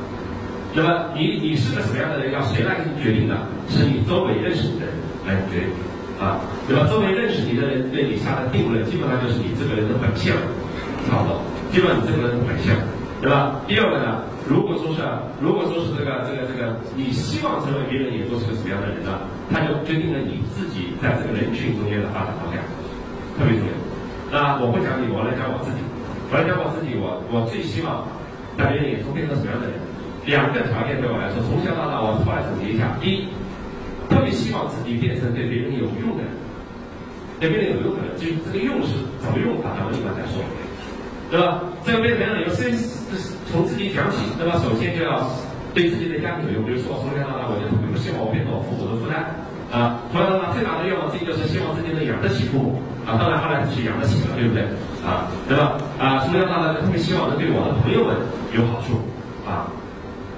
[0.74, 3.38] 那么你你是个什么样的人，要谁来给你决定的？
[3.70, 4.96] 是你周围认识你的人
[5.28, 5.70] 来决定
[6.18, 6.42] 啊。
[6.68, 10.34] 那么周围认识你的人对你下的定论，基本上就是你这个人的本相，
[11.06, 11.38] 差不，
[11.70, 12.74] 基本上你这个人的本相，
[13.22, 13.62] 对吧？
[13.68, 14.26] 第二个呢？
[14.50, 15.04] 如果说是，
[15.42, 19.20] 如果说是这个这个这个，你希望成为别人眼中是个什么样的人呢？
[19.52, 22.60] 他就决定了你自己在这个人群中间的发展方向，
[23.38, 23.74] 特别重要。
[24.32, 25.80] 那我不讲你，我来讲我自己。
[26.28, 28.04] 我来讲我自己，我我最希望
[28.60, 29.80] 在别人眼中变成什么样的人？
[30.28, 33.32] 两个条件对我来说，从小到大我出来总结一下：第一，
[34.12, 36.36] 特别希望自己变成对别人有用的人，
[37.40, 38.12] 对别人有用的人。
[38.20, 40.44] 至于这个用是怎么用法，咱们一会儿再说。
[41.32, 41.64] 对吧？
[41.88, 42.76] 这个为什么有先
[43.48, 44.60] 从自己讲起，那么？
[44.60, 45.24] 首先就要
[45.72, 46.68] 对自己的家庭有用。
[46.68, 49.36] 比如说，我从小到大，我就特别希望我变成我父母的负担
[49.74, 50.00] 啊。
[50.12, 53.18] 从小到大最大的愿望，之一就是希望自己能养得起父母啊。
[53.20, 54.64] 当然后来是养得起了，对不对？
[55.04, 55.76] 啊，对吧？
[55.98, 58.16] 啊，从小到大特别希望能对我的朋友们
[58.56, 59.02] 有好处
[59.48, 59.68] 啊。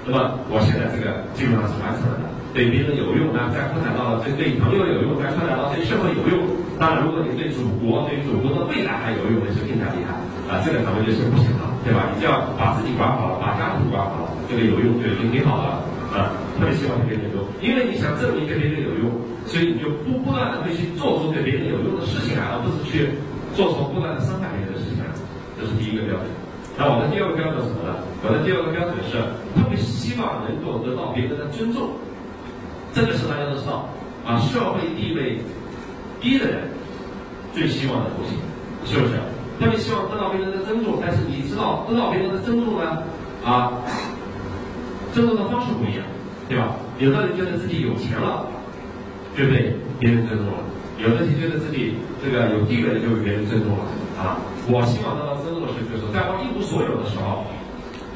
[0.06, 6.48] 那么我现在这个基本上是完成了的，对别人有用，那再扩展到对对朋友有用，再扩展到对社会有用。
[6.80, 10.16] 当然，如果你对祖国、对祖国的未来还有用，那是更加厉害。
[10.48, 12.08] 啊，这个咱们就是不行了，对吧？
[12.10, 16.32] 你就要把自己管好了，把家庭管好了，这个有用就已经挺好了啊。
[16.58, 19.10] 特别希望对别人有用，因为你想证明对别人有用，
[19.46, 23.16] 所以你就不不断的会去做出对别人有用的事情来，而不是去
[23.56, 25.08] 做出不断的伤害别人的事情来。
[25.56, 26.28] 这是第一个标准。
[26.76, 27.96] 那我的第二个标准是什么呢？
[28.24, 29.16] 我的第二个标准是
[29.56, 31.96] 特别希望能够得到别人的尊重。
[32.92, 33.88] 这个是大家都知道
[34.24, 35.40] 啊，社会地位
[36.20, 36.68] 低的人
[37.52, 38.36] 最希望的东西，
[38.84, 39.16] 是不是？
[39.60, 43.02] 特别希望得到别人的尊重，但是你知道得到别人的尊重呢？
[43.44, 43.72] 啊，
[45.12, 46.04] 尊重的方式不一样，
[46.48, 46.76] 对吧？
[46.98, 48.46] 有的人觉得自己有钱了，
[49.36, 50.62] 就被别人尊重了；
[50.98, 53.84] 有的人觉得自己这个有地位了，就被别人尊重了。
[54.20, 54.36] 啊，
[54.68, 57.48] 我希望得到尊重的是，就是在我一无所有的时候，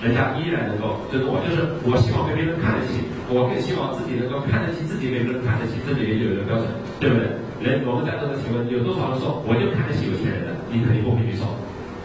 [0.04, 1.40] 人家依然能够尊重我。
[1.42, 3.00] 就是我希望被别人看得起，
[3.32, 6.68] 我更希望自己能够看得起自己，被别人看得起，这里也有一个标准，
[7.00, 7.24] 对不对？
[7.64, 10.52] 人我们在座的请问，有多少人说我就看得起有钱人的？
[10.68, 11.48] 你肯定不会举手，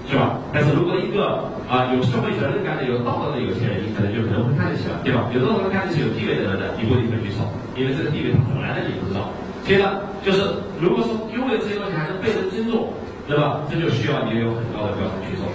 [0.08, 0.39] 是是吧？
[0.52, 5.30] 但是如果一个啊有社会责任感的、有道德的有钱人，你可能就可能会看得起了，对吧？
[5.34, 7.46] 有的人看得起有地位的人的，你不一定会去凑，
[7.78, 9.30] 因为这个地位他怎么来的你不知道。
[9.64, 10.42] 接着就是
[10.82, 12.90] 如果说拥有这些东西还能被人尊重，
[13.28, 13.62] 对吧？
[13.70, 15.46] 这就需要你有很高的标准去做。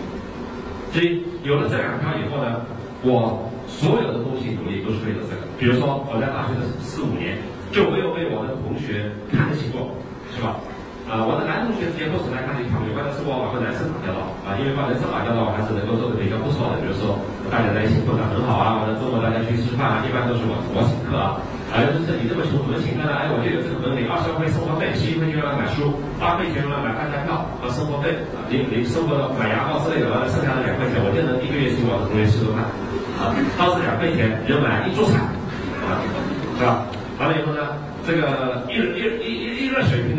[0.92, 2.62] 所以有了这两条以后呢，
[3.02, 5.42] 我所有的东西努力都是为了这个。
[5.58, 7.38] 比如说我在大学的四五年
[7.72, 9.90] 就没有被我的同学看得起过，
[10.30, 10.54] 是吧？
[11.14, 16.82] 啊，我的男同学之间不是来看一条，有关的是我和男生打交道啊，因为和男生打交道，我还是能够做的比较不错的。
[16.82, 17.14] 比如说，
[17.54, 21.38] 大家在一起混得很好啊，或者周末大家去吃饭啊，一般都是我我请客啊。
[21.70, 23.14] 啊，就是你这么穷怎么请客呢？
[23.14, 32.66] 哎，我就有这个能力，二十万块生活费，十一块钱用来买书，八块钱用来买饭加票和生活费啊，你你生活的买牙膏之类的，完了剩下的两块钱，我就能一个月请我的同学吃顿饭
[33.22, 35.22] 啊，当时两块钱能买一桌菜
[35.86, 36.02] 啊，
[36.58, 36.82] 是吧？
[37.22, 37.62] 完了以后呢？
[38.04, 40.13] 这个一一一一一热水瓶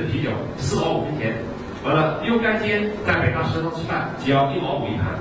[0.57, 1.35] 四毛五分钱，
[1.83, 5.13] 完了溜干街在北大食堂吃饭只要一毛五一盘，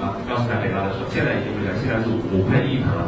[0.00, 3.06] 啊，当时在北大的时候，现在已经不一样，现在是五块一盘了。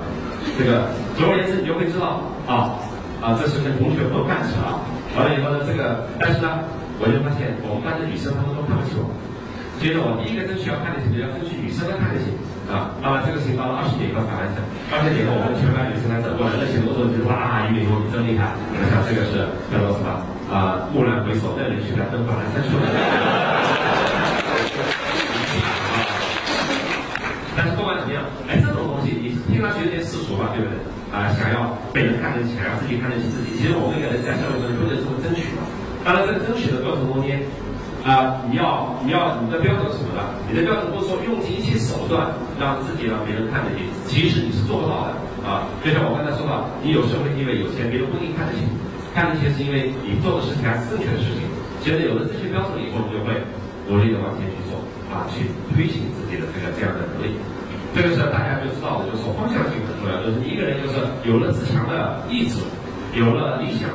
[0.59, 2.79] 这个总而言之，你就会知道啊
[3.21, 4.81] 啊，这是跟同学混饭吃啊。
[5.17, 6.65] 完了以后呢，这个但是呢，
[6.99, 9.11] 我就发现我们班的女生她们都看不起我。
[9.79, 12.33] 接着我第一个争取要看得起的，要争取女生的看得起。
[12.67, 14.59] 啊，那么这个事情到了二十点以后才完成。
[14.91, 18.59] 二十点以后，我们全班女生来走过来，那些都说就是哇，俞敏洪你真厉害。
[18.75, 20.11] 我想这个是叫做什么？
[20.51, 22.75] 啊，蓦然回首，那人去来灯火阑珊处。
[27.55, 30.75] 但是不管怎么样，哎，这种东西你听上去有点世俗吧，对不对？
[31.15, 35.63] 啊，想要被人看得起，想要自己看得起自己，其实我们每个人在社会中都有这么争取的。
[36.03, 37.47] 当然，在争取的过程中间。
[38.07, 40.23] 啊，你要你要你的标准是什么呢？
[40.47, 45.67] 你的标准不是说用尽一切手段让自己让别人看得起，其实你是做不到的啊。
[45.83, 48.63] 就像我刚才说到，你有社会地位有钱，别人不一定看得起，
[49.11, 51.51] 看得起是因为你做的事情还是正确的事情。
[51.83, 53.43] 其实有了这些标准以后，你就会
[53.91, 54.79] 努力的往前去做
[55.11, 57.35] 啊，去推行自己的这个这样的能力。
[57.91, 62.63] 这个是大家就知道的，就是说方向性很重要，就是你一个人就是有了自强的意志，
[63.19, 63.91] 有了理想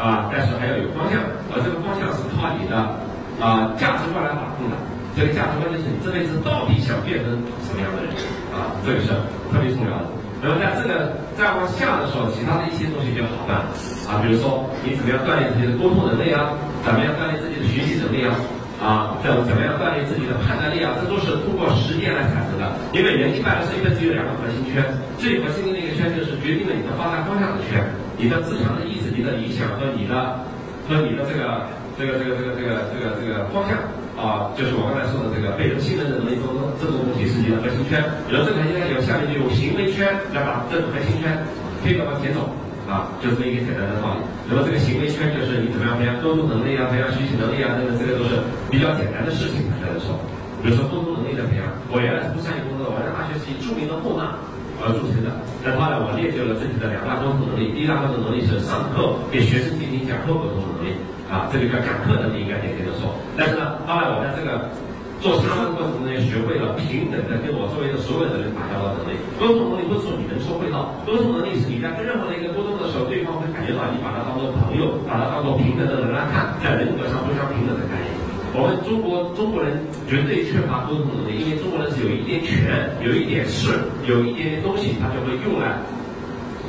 [0.00, 1.20] 啊，但是还要有方向，
[1.52, 3.09] 而这个方向是靠你的。
[3.40, 4.76] 啊，价值观来把控的，
[5.16, 7.32] 这个价值观就是你这辈子到底想变成
[7.64, 8.12] 什么样的人
[8.52, 8.76] 啊？
[8.84, 9.08] 这个是
[9.48, 10.12] 特别重要的。
[10.44, 13.64] 那么在这个再往下的时候，其他的一些东西就好办
[14.08, 16.52] 啊，比如说你怎么样锻炼自己的沟通能力啊，
[16.84, 18.36] 怎么样锻炼自己的学习能力啊，
[18.76, 22.68] 啊，这种怎么样锻炼自己的判断力啊，这都是通过实践来产生的。
[22.92, 24.84] 因为人一般来说一辈子有两个核心圈，
[25.16, 27.80] 最核心的那个圈就是决定了你的发展方向的圈，
[28.20, 30.44] 你的自强的意志、你的理想和你的
[30.84, 31.64] 和你的这个。
[32.00, 33.76] 这个这个这个这个这个这个方向
[34.16, 36.48] 啊，就是我刚才说的这个被人信任的能力中，
[36.80, 38.00] 这种东西是你的核心圈。
[38.32, 41.28] 然后这个核心圈有下面就有行为圈来把这个核心圈
[41.84, 42.48] 推着往前走
[42.88, 44.24] 啊，就这么一个简单的道理。
[44.48, 48.40] 那么这个行为圈就是你怎么样培养沟通能力啊，培养学习能力啊，这个这个都是
[48.72, 50.16] 比较简单的事情才能说。
[50.64, 54.40] 比如说沟通能力的培养，我原来是不善于沟通的，我在大学是以著名的后骂
[54.80, 55.28] 而著称的。
[55.60, 60.64] 但后来我练就了自己的两大沟通能力，第一大沟通能力是上课给学生进行讲课沟通。
[61.30, 63.14] 啊，这个叫讲课能力，应该也可以说。
[63.38, 64.66] 但是呢，后来我在这个
[65.22, 69.14] 做商的过程中，也学会了平等的跟我周围的所有的人打交道能力。
[69.38, 78.10] 沟通能力不是说你能说会道，沟通能力是你在跟任何的一个沟通的时候，对方会感觉到你把他当做朋友，把他当做平等的人来看，在人格上互相平等的概念。
[78.50, 79.78] 我们中国中国人
[80.10, 83.78] 绝对缺乏沟通能力，因为中国人是有一点权，有一点势，
[84.10, 85.78] 有一点点东西，他就会用来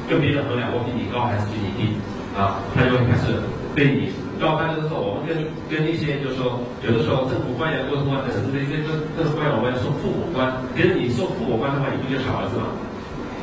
[0.05, 1.97] 跟别人衡量我比你高还是比你低
[2.37, 3.33] 啊，他就会开始
[3.73, 4.13] 对你。
[4.41, 5.37] 要班的时候，我们跟
[5.69, 12.73] 跟一些就是说，有的时候政府官员沟通啊，甚至这些跟政府官员，我们要说父母官，跟你送父母官的话，你不就是儿子吗？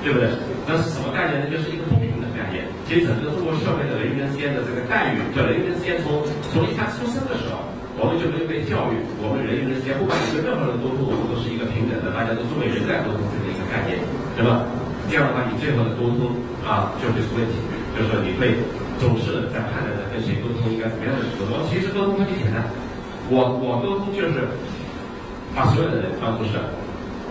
[0.02, 0.26] 对不对？
[0.66, 1.46] 那是什么概念呢？
[1.50, 2.66] 就是一个公平的概念。
[2.86, 7.62] 其实整个中国社会的人与人之间的这个待遇，叫人与人之间从从一开始出生的时候，
[7.98, 14.02] 我们就没有被教育，我们人与人之间，不管你跟任何人沟通，我们都是一个平等的，大家都作为人在沟通这么一个概念，
[14.34, 14.66] 对吧？
[15.06, 16.34] 这样的话，你最后的沟通
[16.66, 17.54] 啊，就会出问题，
[17.94, 18.58] 就是说你会。
[18.98, 21.62] 总是在判断跟谁沟通应该怎么样的沟通。
[21.70, 22.66] 其实沟通很简单，
[23.30, 24.50] 我我沟通就是
[25.54, 26.58] 把所有的人当做是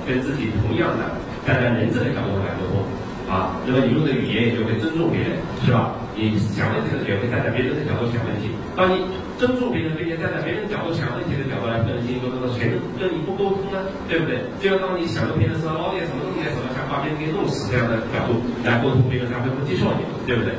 [0.07, 1.03] 跟自己同样的
[1.43, 2.79] 站在人质的角度来沟通
[3.27, 3.59] 啊。
[3.67, 5.35] 那么你用的语言也就会尊重别人，
[5.67, 5.99] 是吧？
[6.15, 8.55] 你想问题的时候也会站在别人的角度想问题。
[8.79, 9.03] 当你
[9.35, 13.83] 尊重别人并且站在别人角度想问题的角度来跟人进行沟通的时候，谁跟你不沟通呢？
[14.07, 14.39] 对不对？
[14.63, 20.55] 只有当你想跟别人说捞点什么东西什么，想把别人给弄死这样的角度来沟通，别人才会不接受你，对不对？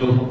[0.00, 0.24] 沟通。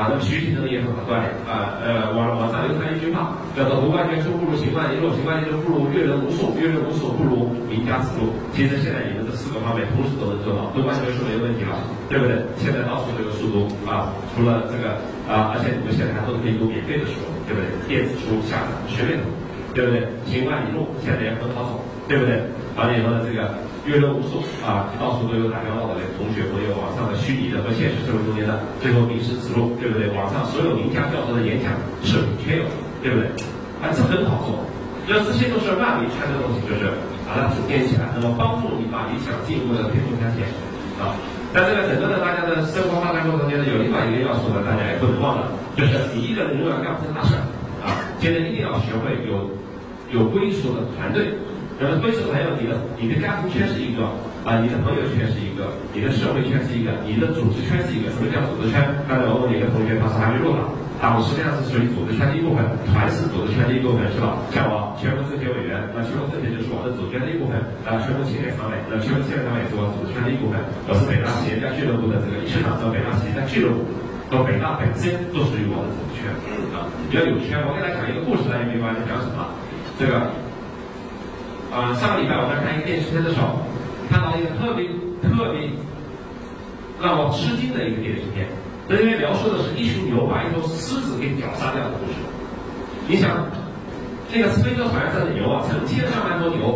[0.00, 1.76] 啊，那么学习能力也很好锻炼啊。
[1.84, 8.32] 呃，网网上流传一句话，叫做“读万卷书不如行万里路，行万里路不如阅人无数，阅人无数不如名家指路”。
[8.56, 11.76] 其实现在你们这四个方面同时都能做到，读万卷书没问题了，
[12.08, 12.40] 对不对？
[12.56, 14.96] 现在到处都有书读啊，除了这个
[15.28, 17.68] 啊，而且你们现在还都可以读免费的书，对不对？
[17.84, 19.28] 电子书下载，学费读。
[19.72, 20.02] 对不对？
[20.26, 21.78] 行万里路，现在也很好走，
[22.08, 22.42] 对不对？
[22.74, 23.54] 完了以后呢，这个
[23.86, 30.12] 阅人无数啊，到处都有打交道的同学朋友，网上的虚拟的和现实社会中间的，最后名师指路，对不对？
[30.12, 31.72] 网上所有名家教授的演讲
[32.04, 32.64] 视频全有，
[33.00, 33.24] 对不对？
[33.80, 34.60] 啊，这很好做。
[35.08, 36.92] 那这些都是万里穿的东西，就是
[37.24, 40.44] 把它组建起来，那么帮助你把理想进一步的推动向前
[41.00, 41.16] 啊。
[41.56, 47.34] 在这个整个的大家的生活发展过程中间呢，有另外一个要素呢，大家也不能忘了，就是你一个人永远干不成大事
[47.80, 47.96] 啊。
[48.20, 49.48] 现在一定要学会有
[50.12, 51.32] 有归属的团队。
[51.80, 54.04] 那么归属还有你的你的家庭圈是一个
[54.44, 58.12] 啊，你的朋友圈是一个，你的社会圈是一个，你的组织圈是一个。
[58.12, 58.84] 什么叫组织圈？
[59.08, 60.68] 刚才我问一个同学，他说还没入党，
[61.00, 62.60] 啊，我实际上是属于组织圈的一部分，
[62.92, 64.36] 团是组织圈的一部分，是吧？
[64.52, 67.56] 像我全国政协委员，那全国政协就是我的组织圈的一部分，
[67.88, 70.60] 啊，全国青年常委，那全国青年常委是我组织圈的一部分。
[70.84, 73.88] 我是北大企业家俱乐部的这个理事长，和北大企业家俱乐部
[74.28, 76.28] 和北大本身都属于我的组织圈，
[76.76, 77.56] 啊，比较有圈。
[77.64, 79.48] 我给大家讲一个故事，大家明白在讲什么？
[79.96, 80.28] 这个。
[81.70, 83.62] 啊，上个礼拜我在看一个电视片的时候，
[84.10, 84.90] 看到一个特别
[85.22, 85.70] 特别
[87.00, 88.46] 让我吃惊的一个电视片。
[88.90, 92.18] 那里面描述的是一群牛把一头狮子给绞杀掉的故事。
[93.06, 93.46] 你想，
[94.34, 96.74] 那个非洲草原上的牛啊，成千上万头牛，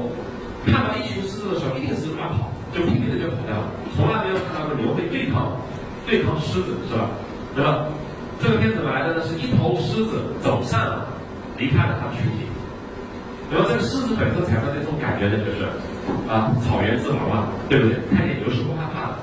[0.64, 3.66] 看到一群狮子的时候，一定是乱跑，就拼命的就跑掉了。
[3.98, 5.58] 从来没有看到过牛会对抗
[6.06, 7.10] 对抗狮子，是吧？
[7.58, 7.90] 那么
[8.38, 11.10] 这个片子来的呢，是一头狮子走散了，
[11.58, 12.43] 离开了它的群体。
[13.52, 15.68] 然后这个狮子本身产生的这种感觉呢，就是
[16.28, 18.00] 啊，草原之王嘛，对不对？
[18.16, 19.18] 看见牛是不害怕的。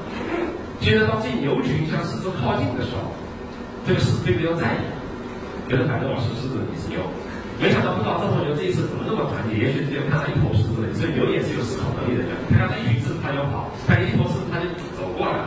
[0.80, 3.12] 接着当这牛群向狮子靠近的时候，
[3.86, 4.82] 这个狮子并没有在意，
[5.70, 7.02] 觉得反正我是狮子，你是牛。
[7.62, 12.34] 没想到不知道这头牛这一次怎么那么团结，也许只有看到一头狮子，所以牛也是有思考能力的人。
[12.50, 14.66] 看到一群狮子它就跑，看见一头狮子它就
[14.98, 15.46] 走过来。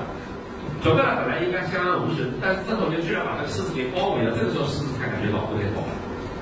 [0.85, 4.31] 走过来本来应该相安无事，但是这头牛居然把这个狮子给包围了。
[4.37, 5.83] 这个时候狮子才感觉到不对头，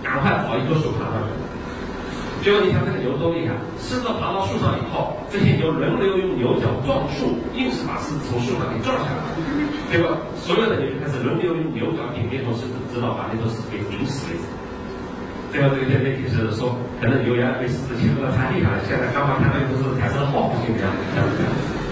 [0.03, 1.33] 赶快找一棵树爬上去。
[2.43, 9.31] 结果你看这个牛多厉害，狮子爬到树上以后，这些牛轮流用牛角撞树，硬是把狮子从树上给撞下来。
[9.95, 14.45] 结果所有的牛就开始轮流用牛角顶那头狮子，直到把那头狮子给顶死为止。
[15.55, 20.83] 最后这个片面解释说，可能牛原来被狮子欺负的太厉害了，现在刚刚看到一头狮子产生了报复心理。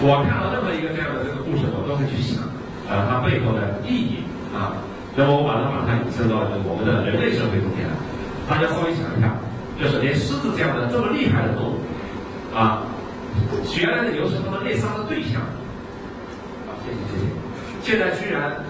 [0.03, 2.43] 我看到任何一个这样的这个故事，我都会去想，
[2.91, 4.75] 呃，它背后的意义啊。
[5.15, 7.95] 那么我把它把它引申到我们的人类社会中间来，
[8.51, 9.31] 大家稍微想一下。
[9.81, 11.81] 就是连狮子这样的这么厉害的动物，
[12.55, 12.83] 啊，
[13.79, 15.41] 原来的牛是他们猎杀的对象，
[16.69, 17.25] 啊，谢谢谢谢，
[17.81, 18.61] 现在居然，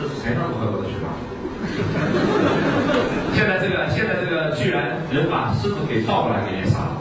[0.00, 1.12] 这是谁让我我的去吧？
[3.36, 6.96] 现在这个现在这个居然能把狮子给倒过来给猎杀了，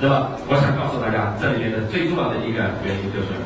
[0.00, 3.38] 那么我想告诉大家，这里面的最重要的一个原因就是，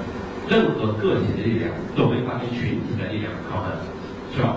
[0.48, 3.76] 任何个体的力量都没法跟群体的力量抗衡，
[4.34, 4.56] 是吧？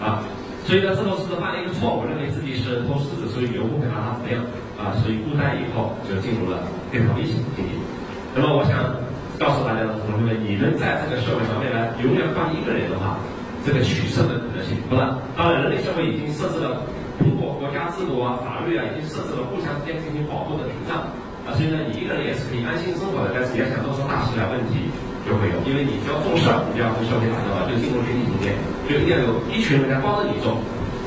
[0.00, 0.24] 啊。
[0.70, 4.38] 所以呢，这头狮子犯了一个错误，认为自己是头狮子，所以牛不会把它怎么样
[4.78, 4.94] 啊？
[5.02, 6.62] 所以孤单以后就进入了
[6.94, 7.74] 非常危险的境地。
[8.30, 8.94] 那么，我想
[9.34, 13.18] 告诉大家的同学们，你们在这个社会上未来永远放一个人的话，
[13.66, 15.18] 这个取胜的可能性不大。
[15.34, 16.86] 当然，人类社会已经设置了
[17.18, 21.02] 通过国家制度啊、法律啊，已经设置了互相之间进行保护的屏障
[21.42, 21.50] 啊。
[21.58, 23.34] 所以呢，你一个人也是可以安心生活的。
[23.34, 24.86] 但是你要想做出大事来，问题
[25.30, 28.50] 就会有，因为你只要做事，你就要跟消费打交道，就进入群体中间。
[28.90, 30.58] 就一定要有一群人来帮着你做。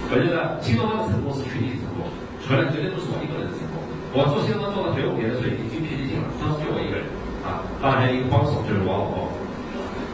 [0.08, 2.08] 我觉得新东方的成功是群体成功，
[2.40, 3.84] 从来绝对不是我一个人的成功。
[4.16, 7.04] 我做新东方做到腿五年的时候已经精疲力尽了，当时就我一个人
[7.44, 9.28] 啊，当然还有一个帮手就是我老婆。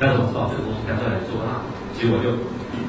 [0.02, 1.62] 但是我知道这个东西在这里做不大，
[1.94, 2.34] 所以我就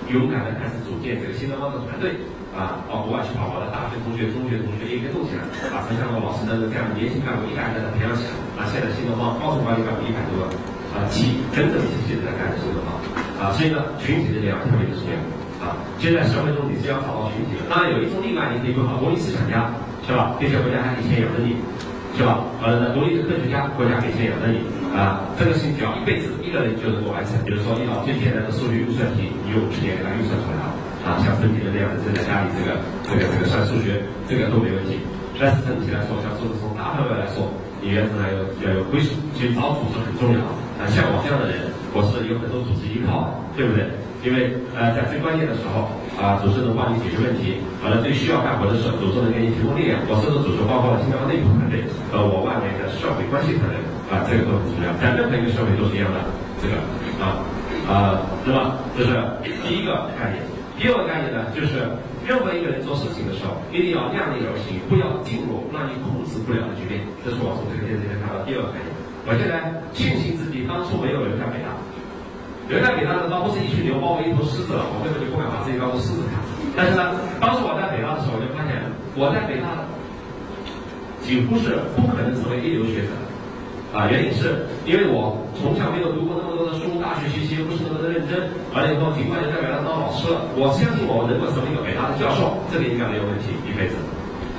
[0.08, 2.16] 勇敢的开始组建这个新东方的团队
[2.56, 8.32] 啊，到国外去跑我的大学同学、中学同学一个动起来，把陈向东老师的这样年轻干部一代一代的培养起来。
[8.56, 10.46] 啊，现在新东方高层管理干部一百多个
[10.94, 12.98] 啊，起整整齐齐的在干着新东方。
[13.40, 15.16] 啊，所以呢，群体的力量特别的重要
[15.64, 15.80] 啊。
[15.96, 19.72] 现在社会中你是要找到群体的，当然有一种例外，你可以做好独立思想家，
[20.04, 20.36] 是吧？
[20.36, 21.56] 这些国家还可以先养着你，
[22.16, 22.44] 是吧？
[22.60, 24.60] 呃，独立的科学家，国家可以先养着你
[24.92, 25.24] 啊。
[25.40, 27.32] 这个事情只要一辈子一个人就能够完成。
[27.48, 30.68] 比如说，遇到最简单的数学运算题，你用五十年给它运算出来了
[31.08, 31.16] 啊。
[31.24, 32.76] 像孙平的那样的正在家里这个
[33.08, 35.00] 这个这个算数学，这个都没问题。
[35.40, 37.48] 但是整体来说，像从从大范围来说，
[37.80, 38.36] 你原则上要
[38.68, 40.44] 要有归属，其实找组织很重要
[40.80, 40.88] 啊。
[40.88, 41.68] 像我这样的人。
[41.90, 43.82] 我是有很多组织依靠，对不对？
[44.22, 49.98] 因为呃，在最关键的时候啊，组织能帮你解决问题；完了最需要干活的时候，组织能给你提供力量。
[50.06, 51.82] 我甚至组织包括了新加坡内部团队
[52.14, 53.74] 和我外面的社会关系团队
[54.06, 54.94] 啊，这个都很重要。
[55.02, 56.22] 在任何一个社会都是一样的，
[56.62, 56.78] 这个
[57.18, 57.42] 啊
[57.90, 59.10] 啊，那么这是
[59.66, 60.38] 第一个概念。
[60.78, 61.90] 第二个概念呢，就是
[62.22, 67.02] 任何一个人做事情的时候，一定要量力而行，不要进入让你控制不了的局面。
[67.26, 68.94] 这是我从这个电视里面看到第二个概念。
[69.30, 69.62] 我现在
[69.94, 71.70] 庆幸自己当初没有留在北大，
[72.66, 76.42] 留在北大的倒不是一群牛包围一头狮子了，我根本就不敢把自己当做狮子看，
[76.74, 78.82] 但是呢，当时我在北大的时候，我就发现
[79.14, 79.86] 我在北大
[81.22, 83.14] 几乎是不可能成为一流学者。
[83.94, 93.94] 啊，原因是因为我从小没有读过那么多的书，大学学习又不是那么的认真，完了以后尽管也在北大当老师了，我相信我能够成为一个北大的教授，这个应该没有问题，一辈子。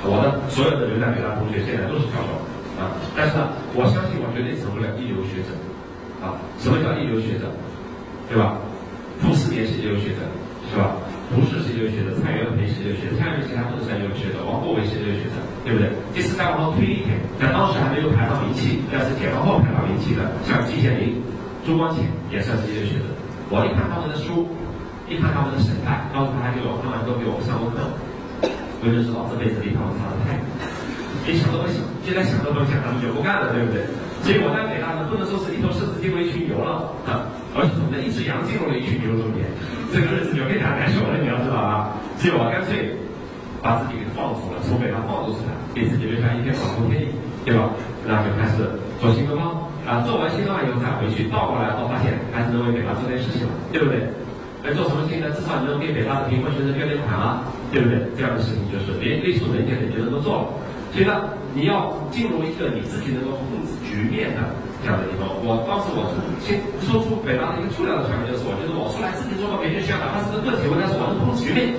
[0.08, 2.32] 我的所有的留在北大同学现在都是教授
[2.78, 5.52] 啊，但是呢，我相信我绝对成不了一流学者
[6.24, 6.40] 啊。
[6.58, 7.50] 什么叫一流学者？
[8.28, 8.56] 对吧？
[9.20, 10.24] 傅斯年是一流学者，
[10.70, 10.96] 是吧？
[11.32, 15.88] 胡适是一流学者，蔡元培是一流学者，蔡元培其他都是一流学者，王国维是一流学者，对不对？
[16.12, 21.16] 第四再往后推一点，在当时还没有排到名气，但是解放后排到名气的，像季羡林、
[21.64, 23.08] 朱光潜也算是一流学者。
[23.48, 24.48] 我一看他们的书，
[25.08, 27.84] 一看他们的神态，当时他就看完都给我们上过课，
[28.84, 30.42] 我就知道这辈子离他们差得太远。
[31.24, 33.86] 你想都不想，现在想都不想，他们就不干了，对不对？
[34.22, 37.98] 所以我在北大呢，不能说是一头狮子进入一群牛了啊，而是怎么呢？
[37.98, 39.42] 一只羊进入了一群牛中间。
[39.90, 42.94] 这个日子就非常难受了，你要知道啊，所以我干脆
[43.62, 47.06] 把自己给放逐了，从北大放逐出来，给自己留下一片广阔天，
[47.44, 47.70] 对吧？
[48.06, 48.62] 然后就开始
[48.98, 54.06] 做新东方啊，做完新东方以后再回去，倒过来后发现还是能为北大做点事情了，对不对？
[54.62, 55.26] 哎，做什么事情呢？
[55.34, 57.42] 至少你能给北大的贫困学生捐点款啊，
[57.74, 57.98] 对不对？
[58.14, 60.44] 这样的事情就是连力所能及的就能够做了。
[60.92, 64.44] 所以呢，你要进入一个你自己能够控制局面的。
[64.82, 71.70] 这样的地方，我当时我是先说出北大的一个重要的传闻，就是我觉得我出来自己做个培训学校，哪怕是个个体户，但是我能控制局面。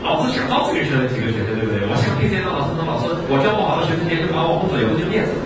[0.00, 1.84] 老子想招几个学生几个学生，对不对？
[1.84, 5.36] 我想听谁当老师当老师，我教不好的学生，别人把我控制有了就面子，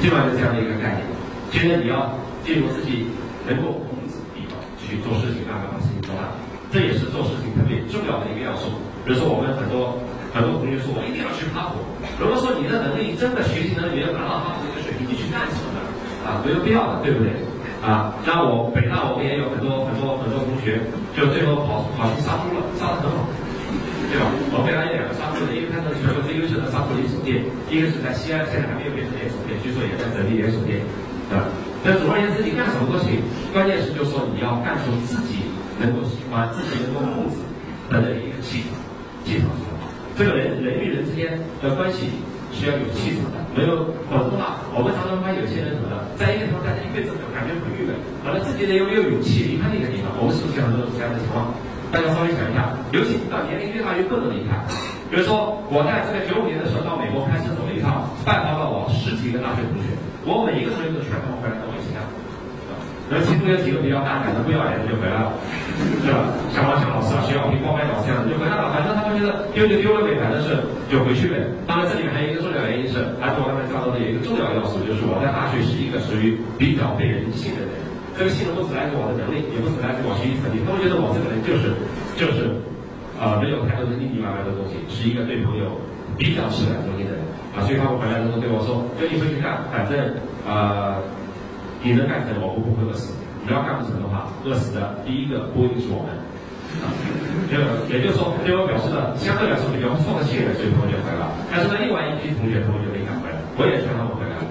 [0.00, 1.04] 基本上就这样的一个概念。
[1.52, 3.12] 其实你要进入自己
[3.44, 6.32] 能够控制地方去做事情，慢慢把事情做大，
[6.72, 8.72] 这也是做事情特别重要的一个要素。
[9.04, 10.00] 比如说我们很多
[10.38, 11.82] 很多同学说，我一定要去哈佛。
[12.22, 15.82] 如果说你的能力真的学习能力要达到哈佛这个水平，你去干什么呢？
[16.22, 17.34] 啊，没有必要的，对不对？
[17.82, 20.78] 啊，那我北大我们也有很多很多很多同学，
[21.14, 23.26] 就最后跑跑去杀猪了，杀的很好，
[24.10, 24.30] 对吧？
[24.54, 30.86] 我们北大有两个杀猪的，一个看成全国最优秀的杀猪连锁店，一个是在西安，现在还没有变成连锁店，据说也在整理连锁店，
[31.34, 31.50] 啊。
[31.82, 33.22] 那总而言之，你干什么都行，
[33.54, 35.46] 关键是就是说你要干出自己
[35.78, 37.38] 能够喜欢、自己能够控制
[37.90, 38.74] 的这一个气场，
[39.22, 39.46] 气场？
[40.18, 42.10] 这个人人与人之间的关系。
[42.50, 47.92] 需要有气场的，没有否则的话，我们常常发现有些人什么的，在一个地方待着一辈子，感觉很郁闷。
[48.24, 51.52] 完了自己呢又没有勇气离开那个地方，我们是不是有很多这样的情况？
[51.92, 54.58] 大家稍微想一下，尤其到年龄越大越不能离开。
[55.12, 59.92] 比如说我在这个九五年的时候到美国开车走了一趟，拜访了我十几个大学同学，
[60.24, 61.77] 我每一个同学都劝他们回来我。
[63.08, 65.32] 然后其中有几个比较大胆的不要脸的就回来了，
[66.04, 66.28] 是吧？
[66.52, 70.60] 像王强老师啊、徐小平、包白老师样的就回来了，反正他们觉得丢就丢了呗，反正是
[70.92, 71.40] 就回去呗。
[71.64, 77.80] 当然这里面还有一个重要原因是，还是我刚才讲到的有一个重要要素，就是我在大学是一个属于比较被人信任的人。
[78.12, 81.72] 这个信任不是来自我的能力，也不是来自我学习成绩，他们觉得我这个人就是
[82.18, 82.60] 就是
[83.16, 85.80] 啊没有太多的腻腻歪歪的东西，是一个对朋友
[86.20, 87.24] 比较事感中心的人
[87.56, 89.96] 啊，所以他们回来之后对我说：“跟你回去干，反正
[90.44, 91.00] 啊。”
[91.82, 93.14] 你能干成，我们不会饿死。
[93.46, 96.12] 你要干不成的话，饿死的第一个不一定是我们。
[96.84, 96.92] 啊，
[97.48, 97.56] 就
[97.88, 101.32] 也就是说，对我表示的相对来说比较放得信任，所以他们就回来了。
[101.48, 104.44] 但是呢，另外一批同学他们就没敢回来，我也劝他们回来了。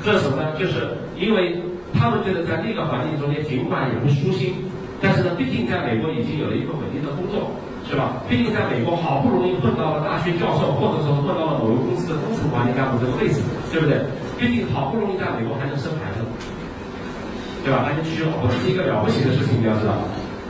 [0.00, 0.56] 这是什么呢？
[0.56, 1.60] 就是因为
[1.92, 4.56] 他们觉得在那个环境中间，尽管也不舒心，
[5.02, 7.52] 但是呢，毕竟在美国已经有了一份稳定的工作，
[7.84, 8.16] 是吧？
[8.32, 14.00] 毕竟在美国好不容易混到了大学教授，或者说混到了某个公司的工程管理干部这个位置，对不对？
[14.40, 16.24] 毕竟好不容易在美国还能生孩子。
[17.68, 17.84] 对吧？
[17.84, 19.92] 那就娶老婆是一个了不起的事情，你要知道。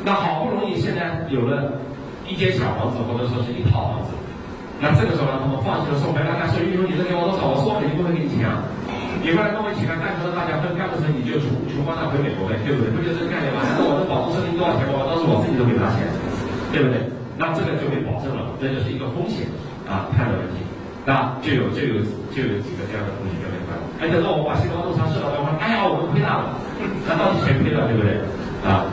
[0.06, 1.74] 那好不容易现在有了
[2.22, 4.14] 一间小房子，或者说是一套房子，
[4.78, 7.50] 那这个时候让他们放弃了送回来，干，所以你说你能给我多少？
[7.50, 8.62] 我说肯定不会给你钱啊。
[9.18, 12.94] 你过来跟我一起干，干成了大家分，干不成你就穷穷光蛋回美国呗，对不对？
[12.94, 13.66] 不就这个概念吗？
[13.66, 14.86] 难道我能保证生命多少钱？
[14.94, 16.06] 我当时我自己都没拿钱，
[16.70, 17.02] 对不对？
[17.34, 19.50] 那这个就被保证了，这就是一个风险
[19.90, 20.62] 啊，判断问题。
[21.02, 21.98] 那就有就有
[22.30, 23.82] 就有几个这样的同学就没关了。
[23.98, 26.54] 哎，等到我把新东方弄上市了，我说，哎呀，我们亏大了。
[27.06, 28.20] 那到底谁亏了，对不对？
[28.64, 28.86] 啊，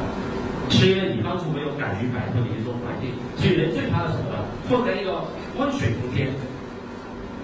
[0.70, 3.14] 是因为你当初没有敢于摆脱的一种环境。
[3.38, 3.56] 所以。
[3.56, 4.42] 人最怕的是什么呢？
[4.68, 5.22] 混在一个
[5.58, 6.28] 温水中间，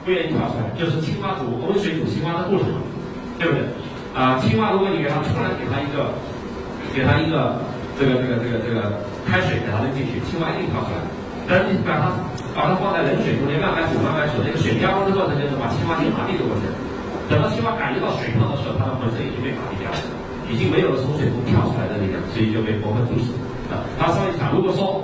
[0.03, 0.67] 不愿意跳出来。
[0.73, 2.65] 就是青蛙煮温水煮青蛙的故事，
[3.37, 3.61] 对不对？
[4.17, 6.11] 啊，青蛙如果你给它突然给它一个，
[6.91, 7.61] 给它一个
[7.95, 10.99] 这个这个这个这个开水给它扔进去，青蛙一定跳出来。
[11.47, 12.11] 但是你把它
[12.57, 16.65] 把它放在冷水中间慢慢煮慢慢煮，那个水加工的过程就是把青蛙给麻痹的过程。
[17.29, 19.97] 等到青蛙感觉到水烫的时候，它的浑身已经被麻痹掉了。
[20.51, 23.31] 已经没有了从水中跳出来的力量，所以就被活活煮死
[23.71, 23.79] 啊！
[23.97, 25.01] 他稍微想，如果说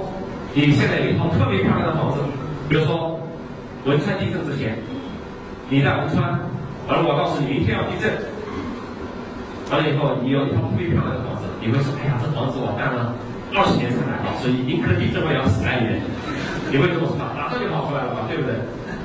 [0.53, 2.19] 你现在有一套特别漂亮的房子，
[2.67, 3.15] 比如说
[3.85, 4.77] 汶川地震之前，
[5.69, 6.35] 你在汶川，
[6.91, 8.11] 而我告诉你明天要地震，
[9.71, 13.15] 完了以后你有一套特别漂亮的房子，你会说：哎呀，这房子我干了
[13.55, 16.03] 二十年才买到，所以宁可地震我也要死在里面。
[16.67, 17.31] 你会这么说吧？
[17.31, 18.51] 马上就跑出来了吧，对不对？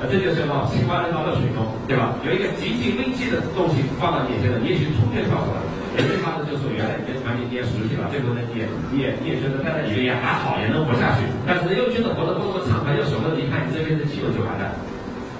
[0.03, 0.67] 呃，这就是么？
[0.67, 2.11] 西瓜扔到热水中，对吧？
[2.27, 5.63] 有一个极其危机的东西放到眼前的，也许冲天跳出来。
[6.01, 11.27] 最怕的就是原来你跟环境你也熟悉了，最后呢你也你也你也觉得待在里面也还好，也能活下去。
[11.45, 14.73] 但是又觉得活得不那么畅快，又舍不得离开你这边的肌肉就完蛋。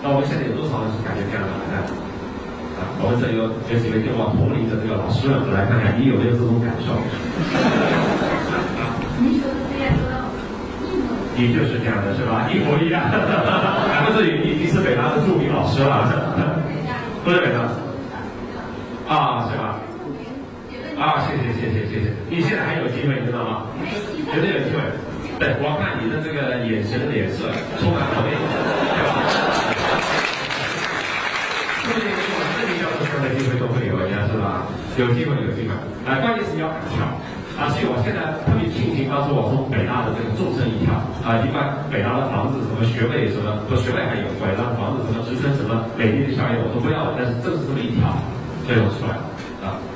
[0.04, 1.82] 那我们现在有多少人是感觉这样的完蛋？
[2.74, 6.98] 啊，我们这有有几位跟我同龄的这个老师们，来看看你有没有这种感受。
[9.22, 10.26] 您说的这样说到
[11.38, 12.50] 你就是这样的是吧？
[12.50, 13.10] 一模一样。
[13.10, 16.10] 咱们这里已经是北大的著名老师了，
[17.24, 17.62] 不是北大
[19.08, 19.78] 啊，是吧？
[20.98, 23.66] 啊，谢谢谢谢谢谢，你现在还有机会，你知道吗？
[24.32, 24.80] 绝对有机会。
[25.40, 27.50] 对，我看你的这个眼神脸色
[27.82, 29.12] 充满活力，对吧？
[31.84, 32.06] 这个
[32.56, 34.70] 这个要是什么机会都会有，你是吧？
[34.96, 35.74] 有机会有机会。
[36.06, 37.02] 啊，关键是要敢跳。
[37.58, 40.94] 啊，所以我现在特别庆幸，当时我从北大的这个纵身一跳。
[41.26, 48.14] 啊，一般北大的房子什么学位什么，不学位还有，北大的房子什么职称什么美丽的校园我都不要了，但是正是这么一跳，
[48.70, 49.33] 所以我出来了。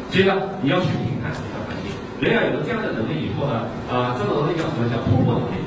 [0.07, 1.91] 啊，所以呢，你要去评判自己的环境，
[2.23, 4.87] 人要有了这样的能力以后呢，啊，这种能力叫什么？
[4.87, 5.59] 叫突破能力。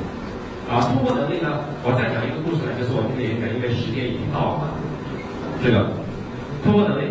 [0.71, 4.71] 啊，突破能力呢，我再讲一个故事来，就是我今天演讲，因为时间已经到了。
[5.63, 5.93] 这个
[6.65, 7.11] 突破能力，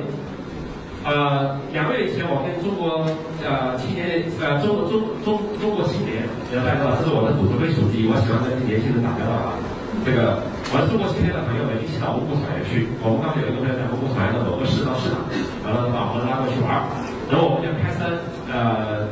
[1.06, 3.04] 呃，两个月以前我跟中国
[3.46, 9.54] 呃青年呃中国中中中国青年，大家知道这是我的组织会属之一，我喜欢跟年轻人打交道啊。
[10.08, 10.40] 这个
[10.72, 15.20] 我的中国青年的朋友们一起到蒙古草原去，我们刚才有一个朋友在蒙古草原的某个市当市长。
[15.68, 16.82] 然后把我们拉过去玩
[17.30, 18.10] 然后我们就开山，
[18.50, 19.06] 呃，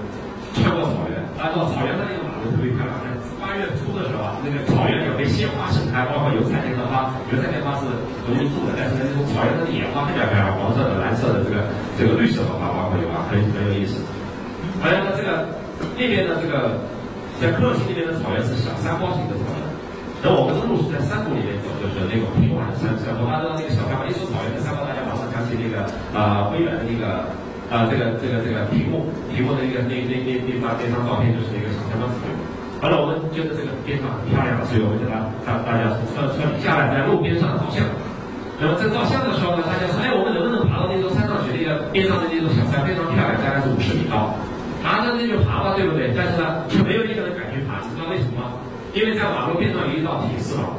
[0.57, 2.91] 穿过草原，来到草原的那个马路特别漂亮。
[3.38, 7.86] 八月初的时候啊，那个草原有被鲜花盛开，包括油菜田的花，油菜田花是
[8.26, 11.55] 容易种的，但是呢那种草原的野花特别漂亮，黄色的、蓝色的，这个
[11.95, 14.01] 这个绿色的花包括有啊，很很有意思。
[14.82, 15.45] 还有呢，这个
[15.93, 16.82] 那边的这个
[17.38, 19.61] 在克钦那边的草原是小山包型的草原，
[20.26, 23.13] 然后我们的路是在山谷里面走，就是那种平缓的山山。
[23.22, 25.24] 我们知道那个小山包，一说草原的山包，大家马上。
[25.32, 25.86] 想起那个
[26.18, 27.30] 啊，微软的那个
[27.68, 32.07] 啊，这个这个这个屏幕，屏幕的一个那那那那张那张照片就是一个小山包。
[32.80, 37.84] 完了，我们觉得这个边上很漂亮，所以我们就让让大家从车车底下来，在路边上照相。
[38.61, 41.51] 然后在照相的时候呢，大家说，哎，我们能不能爬到那座山上去？
[41.51, 44.32] 那个边上的那座小山非常漂亮，大概是五十米高。
[44.80, 46.13] 爬着那就爬吧，对不对？
[46.15, 48.55] 但是呢，却没有一个人敢去爬，你知道为什么吗？
[48.93, 50.72] 因为在马路边上有一道铁丝网，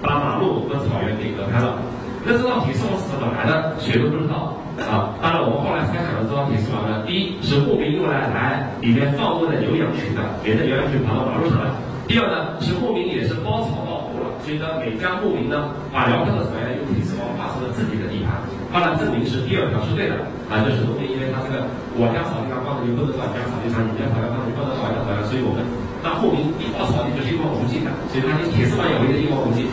[0.00, 1.76] 把马路和草原给隔开了。
[2.24, 3.74] 那这道铁丝网是怎么来的？
[3.78, 4.54] 谁都不知道
[4.88, 5.12] 啊！
[5.20, 11.68] 当然，我们后来猜想的这道铁丝网呢，第一是牧民用来来里面放牧的牛羊群的，免得牛羊群跑到马路上来；
[12.08, 18.40] 第二呢，是牧民也是包草包户了，所以呢，每家牧民呢把辽阔的草原用铁丝网画成了自己的地盘。
[18.72, 20.16] 当然，证明是第二条是对的
[20.48, 21.66] 啊，就是农民因为他这个
[22.00, 25.60] 我家草地上放的你不能到你家草地上，你家草地上你不能到我家草地上，所以我们
[26.00, 29.68] 那牧民一包草地就是一望无际的，所以他铁丝网有一个一望无际，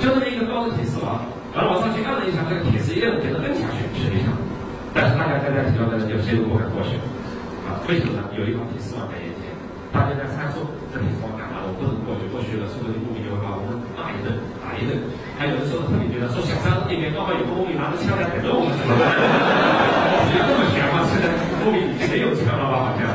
[0.00, 1.20] 就这么一个高的铁丝网。
[1.56, 4.30] 然后我上去按了一下，这个铁丝一摁，给它摁下去，实际上，
[4.98, 6.98] 但是大家在在提到的就谁都不敢过去，
[7.62, 8.26] 啊，为什么呢？
[8.34, 9.46] 有一把铁丝网在眼前，
[9.94, 11.70] 大家在猜说这铁丝网干嘛的？
[11.70, 14.98] 我不能过去，过去了，是不是牧民就会把我们骂一顿，打一顿？
[15.38, 19.06] 还有的时候特别觉得说小山那边刚好有个牧民拿着枪在等着我们，怎么办？
[20.34, 21.06] 谁这么悬吗？
[21.06, 21.30] 现在
[21.62, 22.90] 牧民已经没有枪了吧？
[22.90, 23.06] 好像。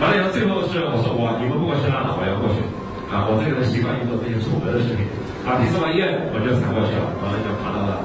[0.00, 2.64] 完了以后，最后是我说我你们不过去了，那我要过去，
[3.12, 5.04] 啊，我这个人习惯于做这些出格的事情。
[5.44, 5.60] 啊！
[5.60, 8.00] 第四网一摁，我就闪过去了，完了就爬到了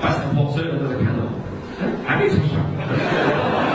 [0.00, 1.28] 半山坡，所有人都在看着我，
[2.08, 2.64] 还没出事儿，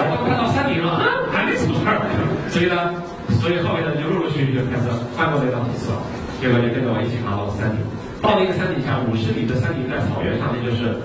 [0.09, 0.97] 我看到山顶了，
[1.29, 2.01] 还没出事儿，
[2.49, 2.97] 所以呢，
[3.37, 6.01] 所以后面呢就陆陆续续就开始翻过那道铁丝网，
[6.41, 7.77] 结果就跟着我一起爬到了山顶。
[8.25, 10.97] 到了一个山顶下，五十米的山顶在草原上，那就是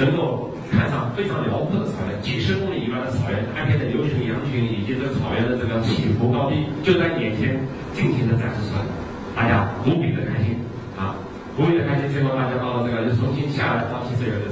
[0.00, 7.60] 能够看上非常辽阔的草原，几十公里以外的草原，开片的牛群、羊群以及这个草原的这个起伏高低，就在眼前
[7.92, 8.88] 尽情的展示出来，
[9.36, 10.56] 大家无比的开心
[10.96, 11.12] 啊。
[11.60, 14.50] 无比的开心，结果大家到了这个就重新下来，放弃这个就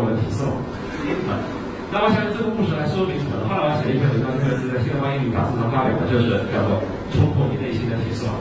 [0.00, 0.56] 过了铁丝网。
[1.28, 1.36] 啊，
[1.92, 3.36] 那我想这个故事来说明什么？
[3.44, 6.80] 后来我写了一篇文章，这个是在《新东方英语》杂志上发表的，就是叫做
[7.12, 8.32] “突破你内心的铁丝网”。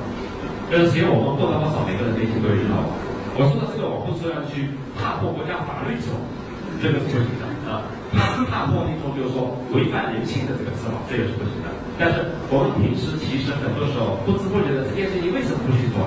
[0.71, 2.79] 就是只要我们过多或少，每个人内心都有一道。
[3.35, 6.21] 我说的这个网不是要去踏破国家法律之网，
[6.79, 7.83] 这个是不行的啊。
[8.13, 11.73] 踏踏破那种，比如说违反人性的这个丝网，这也是不行的。
[11.97, 12.21] 但是
[12.53, 16.05] 我们平时其实很多时候不知不觉的这件事情为什么不去做？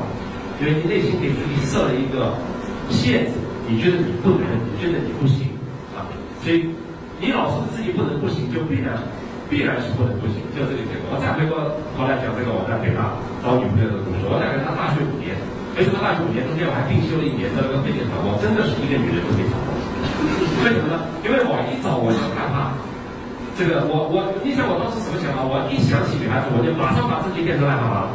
[0.63, 2.39] 因为你内心给自己设了一个
[2.87, 3.35] 限制，
[3.69, 5.49] 你觉得你不能，你觉得你不行
[5.95, 6.05] 啊，
[6.43, 6.69] 所以
[7.21, 8.99] 你老是自己不能不行，就必然
[9.49, 11.15] 必然是不能不行，就这个结果。
[11.15, 15.37] 我再回过头来讲这个我在北大找女朋友的故事，我大概他大学五年，
[15.79, 18.17] 为什么大学五年中间我还进修了一年的那个会计课？
[18.27, 19.69] 我真的是一个女人都没找到，
[20.65, 21.07] 为什么呢？
[21.23, 22.75] 因为我一找我就害怕，
[23.55, 25.45] 这个我我，你想我当时什么想法？
[25.47, 28.11] 我一想起女孩子，我就马上把自己变成癞蛤蟆。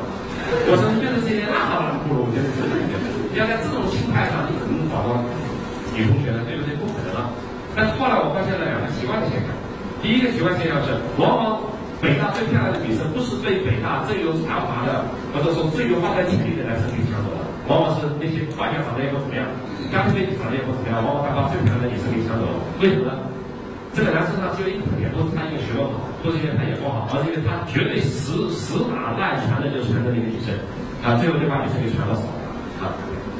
[0.67, 2.63] 我说你觉得这些那好那不如，我觉得是。
[3.29, 5.21] 你要在这种心态上，你怎么能找到
[5.93, 6.41] 女同学呢？
[6.49, 6.73] 对不对？
[6.81, 7.29] 不可能啊。
[7.77, 9.53] 但是后来我发现了两个奇怪的现象。
[10.01, 11.59] 第一个奇怪现象是，往往
[12.01, 19.43] 北大最漂亮的女生不是被北大最有才华的，或者说最有发展潜力的男生给抢走了，往往是那些外表长得也不怎么样，
[19.91, 22.57] 家庭背景长得也不怎么样，往往会把最漂亮的女生给抢走了。
[22.79, 23.17] 为什么呢？
[23.97, 30.53] 这个男生上只有一个特点，不是他因为学问好，不是因为他眼光好，而是因为他绝对死死马烂传的就传的那个女生，
[31.01, 32.37] 啊，最后就把女生给传到手了，
[32.77, 32.85] 啊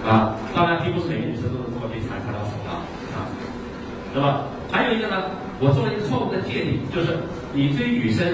[0.02, 3.30] 啊，当然并不是每个女生都能这么被传传到手的，啊，
[4.10, 5.24] 那么还有一个呢，
[5.60, 7.18] 我做了一个错误的界定，就是
[7.54, 8.28] 你追女生，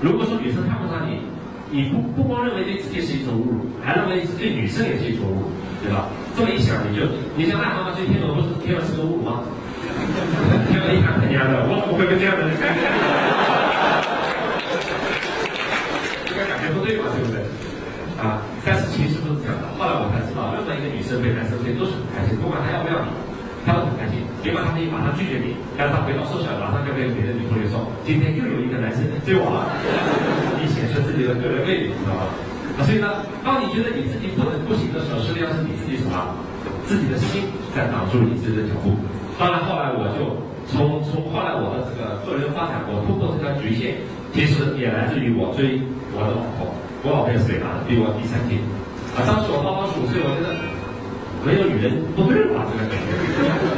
[0.00, 1.20] 如果说女生看不上你，
[1.70, 5.50] 你不不光认为对自己是一种侮辱，还认为对女生也是一种侮辱，
[5.82, 6.06] 对吧？
[6.36, 7.02] 这么一想，你就
[7.36, 9.42] 你像癞蛤蟆追天鹅，不是天鹅是个侮辱吗？
[10.70, 12.70] 天鹅一看他娘的，我怎么会跟这样的人干？
[16.30, 17.42] 应该感觉不对嘛，对不对？
[18.16, 19.66] 啊，但是其实不是这样的。
[19.76, 23.10] 后来我才知道，任何一个女生被男生追都是很开心，不管她要不要你，
[23.66, 23.92] 她都很
[24.50, 24.54] 开心。
[24.54, 29.66] 尽管她可以马上拒绝你，但是他回到宿舍马上就跟别的女同学说：“今天又有一个男生追我了。”
[30.62, 32.30] 以显示自己的个人魅力，知道吧？
[32.78, 36.36] 啊，所以呢，当你觉得你自己不能不行的时候，实际上是你自己什么？
[36.86, 37.42] 自己的心
[37.74, 38.94] 在挡住你自己的脚步。
[39.38, 40.38] 当然，后来我就
[40.70, 43.98] 从从后来我的这个个人发展，我突破这条局限，
[44.32, 45.80] 其实也来自于我追
[46.14, 46.70] 我的老婆。
[47.02, 48.54] 我老婆也是北大的，比我低三届。
[49.16, 50.54] 啊，当时我刚刚十五岁，我觉得
[51.46, 52.66] 没有女人不对吧？
[52.66, 53.14] 这个感觉。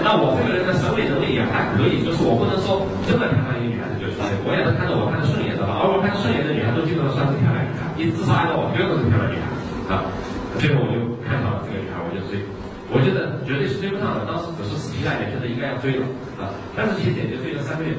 [0.01, 5.85] 那我这个人的审美能力也还可以，就是我不能说真的看上一个女孩子就去追，我也能看到我看得顺眼的吧。
[5.85, 9.45] 而我看顺眼的女孩都基本上算是漂亮女孩，你至少按照我标准是漂亮女孩
[9.93, 10.09] 啊。
[10.57, 12.41] 最后我就看上了这个女孩，我就追。
[12.89, 16.09] 我觉得绝对是追不上的，当时只是死皮赖脸，觉得应该要追了
[16.41, 16.49] 啊！
[16.73, 17.93] 但是其实也就追了三个月，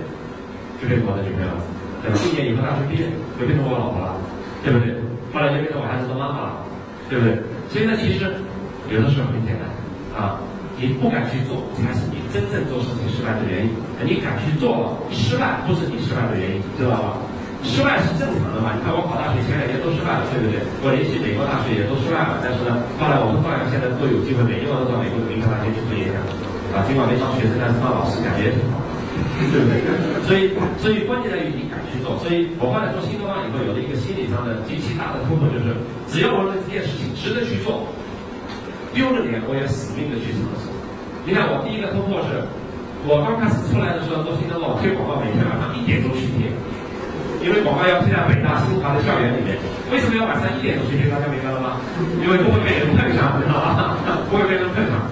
[0.81, 1.61] 就变成我的女朋友了。
[2.01, 2.17] 对吧？
[2.25, 3.05] 一年以后大学毕业，
[3.37, 4.17] 就变成我老婆了，
[4.65, 4.97] 对不对？
[5.29, 6.65] 后来就变成我孩子的妈妈了，
[7.05, 7.37] 对不对？
[7.69, 8.25] 所以呢，其实
[8.89, 9.69] 有的时候很简单
[10.17, 10.41] 啊，
[10.77, 13.69] 你不敢去做，才是你真正做事情失败的原因。
[14.01, 17.21] 你敢去做了，失败不是你失败的原因，知道吧？
[17.61, 18.71] 失败是正常的嘛？
[18.73, 20.63] 你看我考大学前两年都失败了，对不对？
[20.79, 26.17] 我联系美国大学也都失败了，但是呢，后来我们照样现在都有机会，每年我都到美国的名牌大学去做演讲，
[26.73, 28.79] 啊，尽管没当学生，但是当老师感觉也挺好，
[29.51, 29.83] 对不对？
[30.23, 32.15] 所以，所以关键在于你敢去做。
[32.23, 35.75] 所以我后来做新东方以后，有了一个心理上的极其大的突破，就是
[36.07, 37.83] 只要我认为这件事情值得去做，
[38.93, 40.67] 丢了脸我也死命的去尝试。
[41.25, 42.41] 你看我第一个突破是，
[43.05, 46.49] 我刚开始出来的时候做新东方推广告，每天晚上一点钟去贴。
[47.39, 49.55] 因为广告要贴在北大、清华的校园里面，
[49.87, 51.07] 为什么要晚上一点钟去贴？
[51.07, 51.79] 大家明白了吗？
[52.19, 53.95] 因为不会被人碰上，知道吧？
[54.27, 55.07] 不会被人碰上。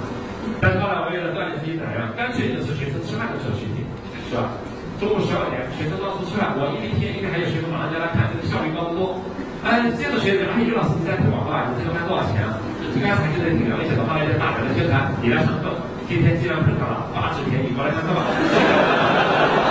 [0.60, 3.86] 但是后来我为了锻炼自己胆量，干脆就是学生吃饭的时候去贴，
[4.28, 4.52] 是吧？
[5.00, 9.22] 中午十二点，学生到处吃饭，我一边贴，一边还有学生马上就来看，这个效率高得多。
[9.64, 11.72] 哎，这样的学生，哎，于老师你在推广告啊？
[11.72, 12.60] 你这个卖多少钱啊？
[12.96, 15.72] 刚才觉得挺了解的，后来就大胆的宣传，你来上课，
[16.08, 18.26] 今天既然碰上了，八折便宜，过来上课吧。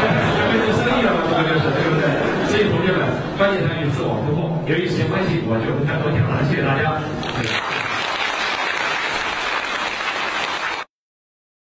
[0.00, 2.04] 就开始准备做生意了嘛，这个就是，对不对？
[2.48, 3.00] 所以同学们，
[3.36, 4.56] 关键在于自我突破。
[4.66, 6.96] 由于时间关系，我就不太多讲了，谢谢大家。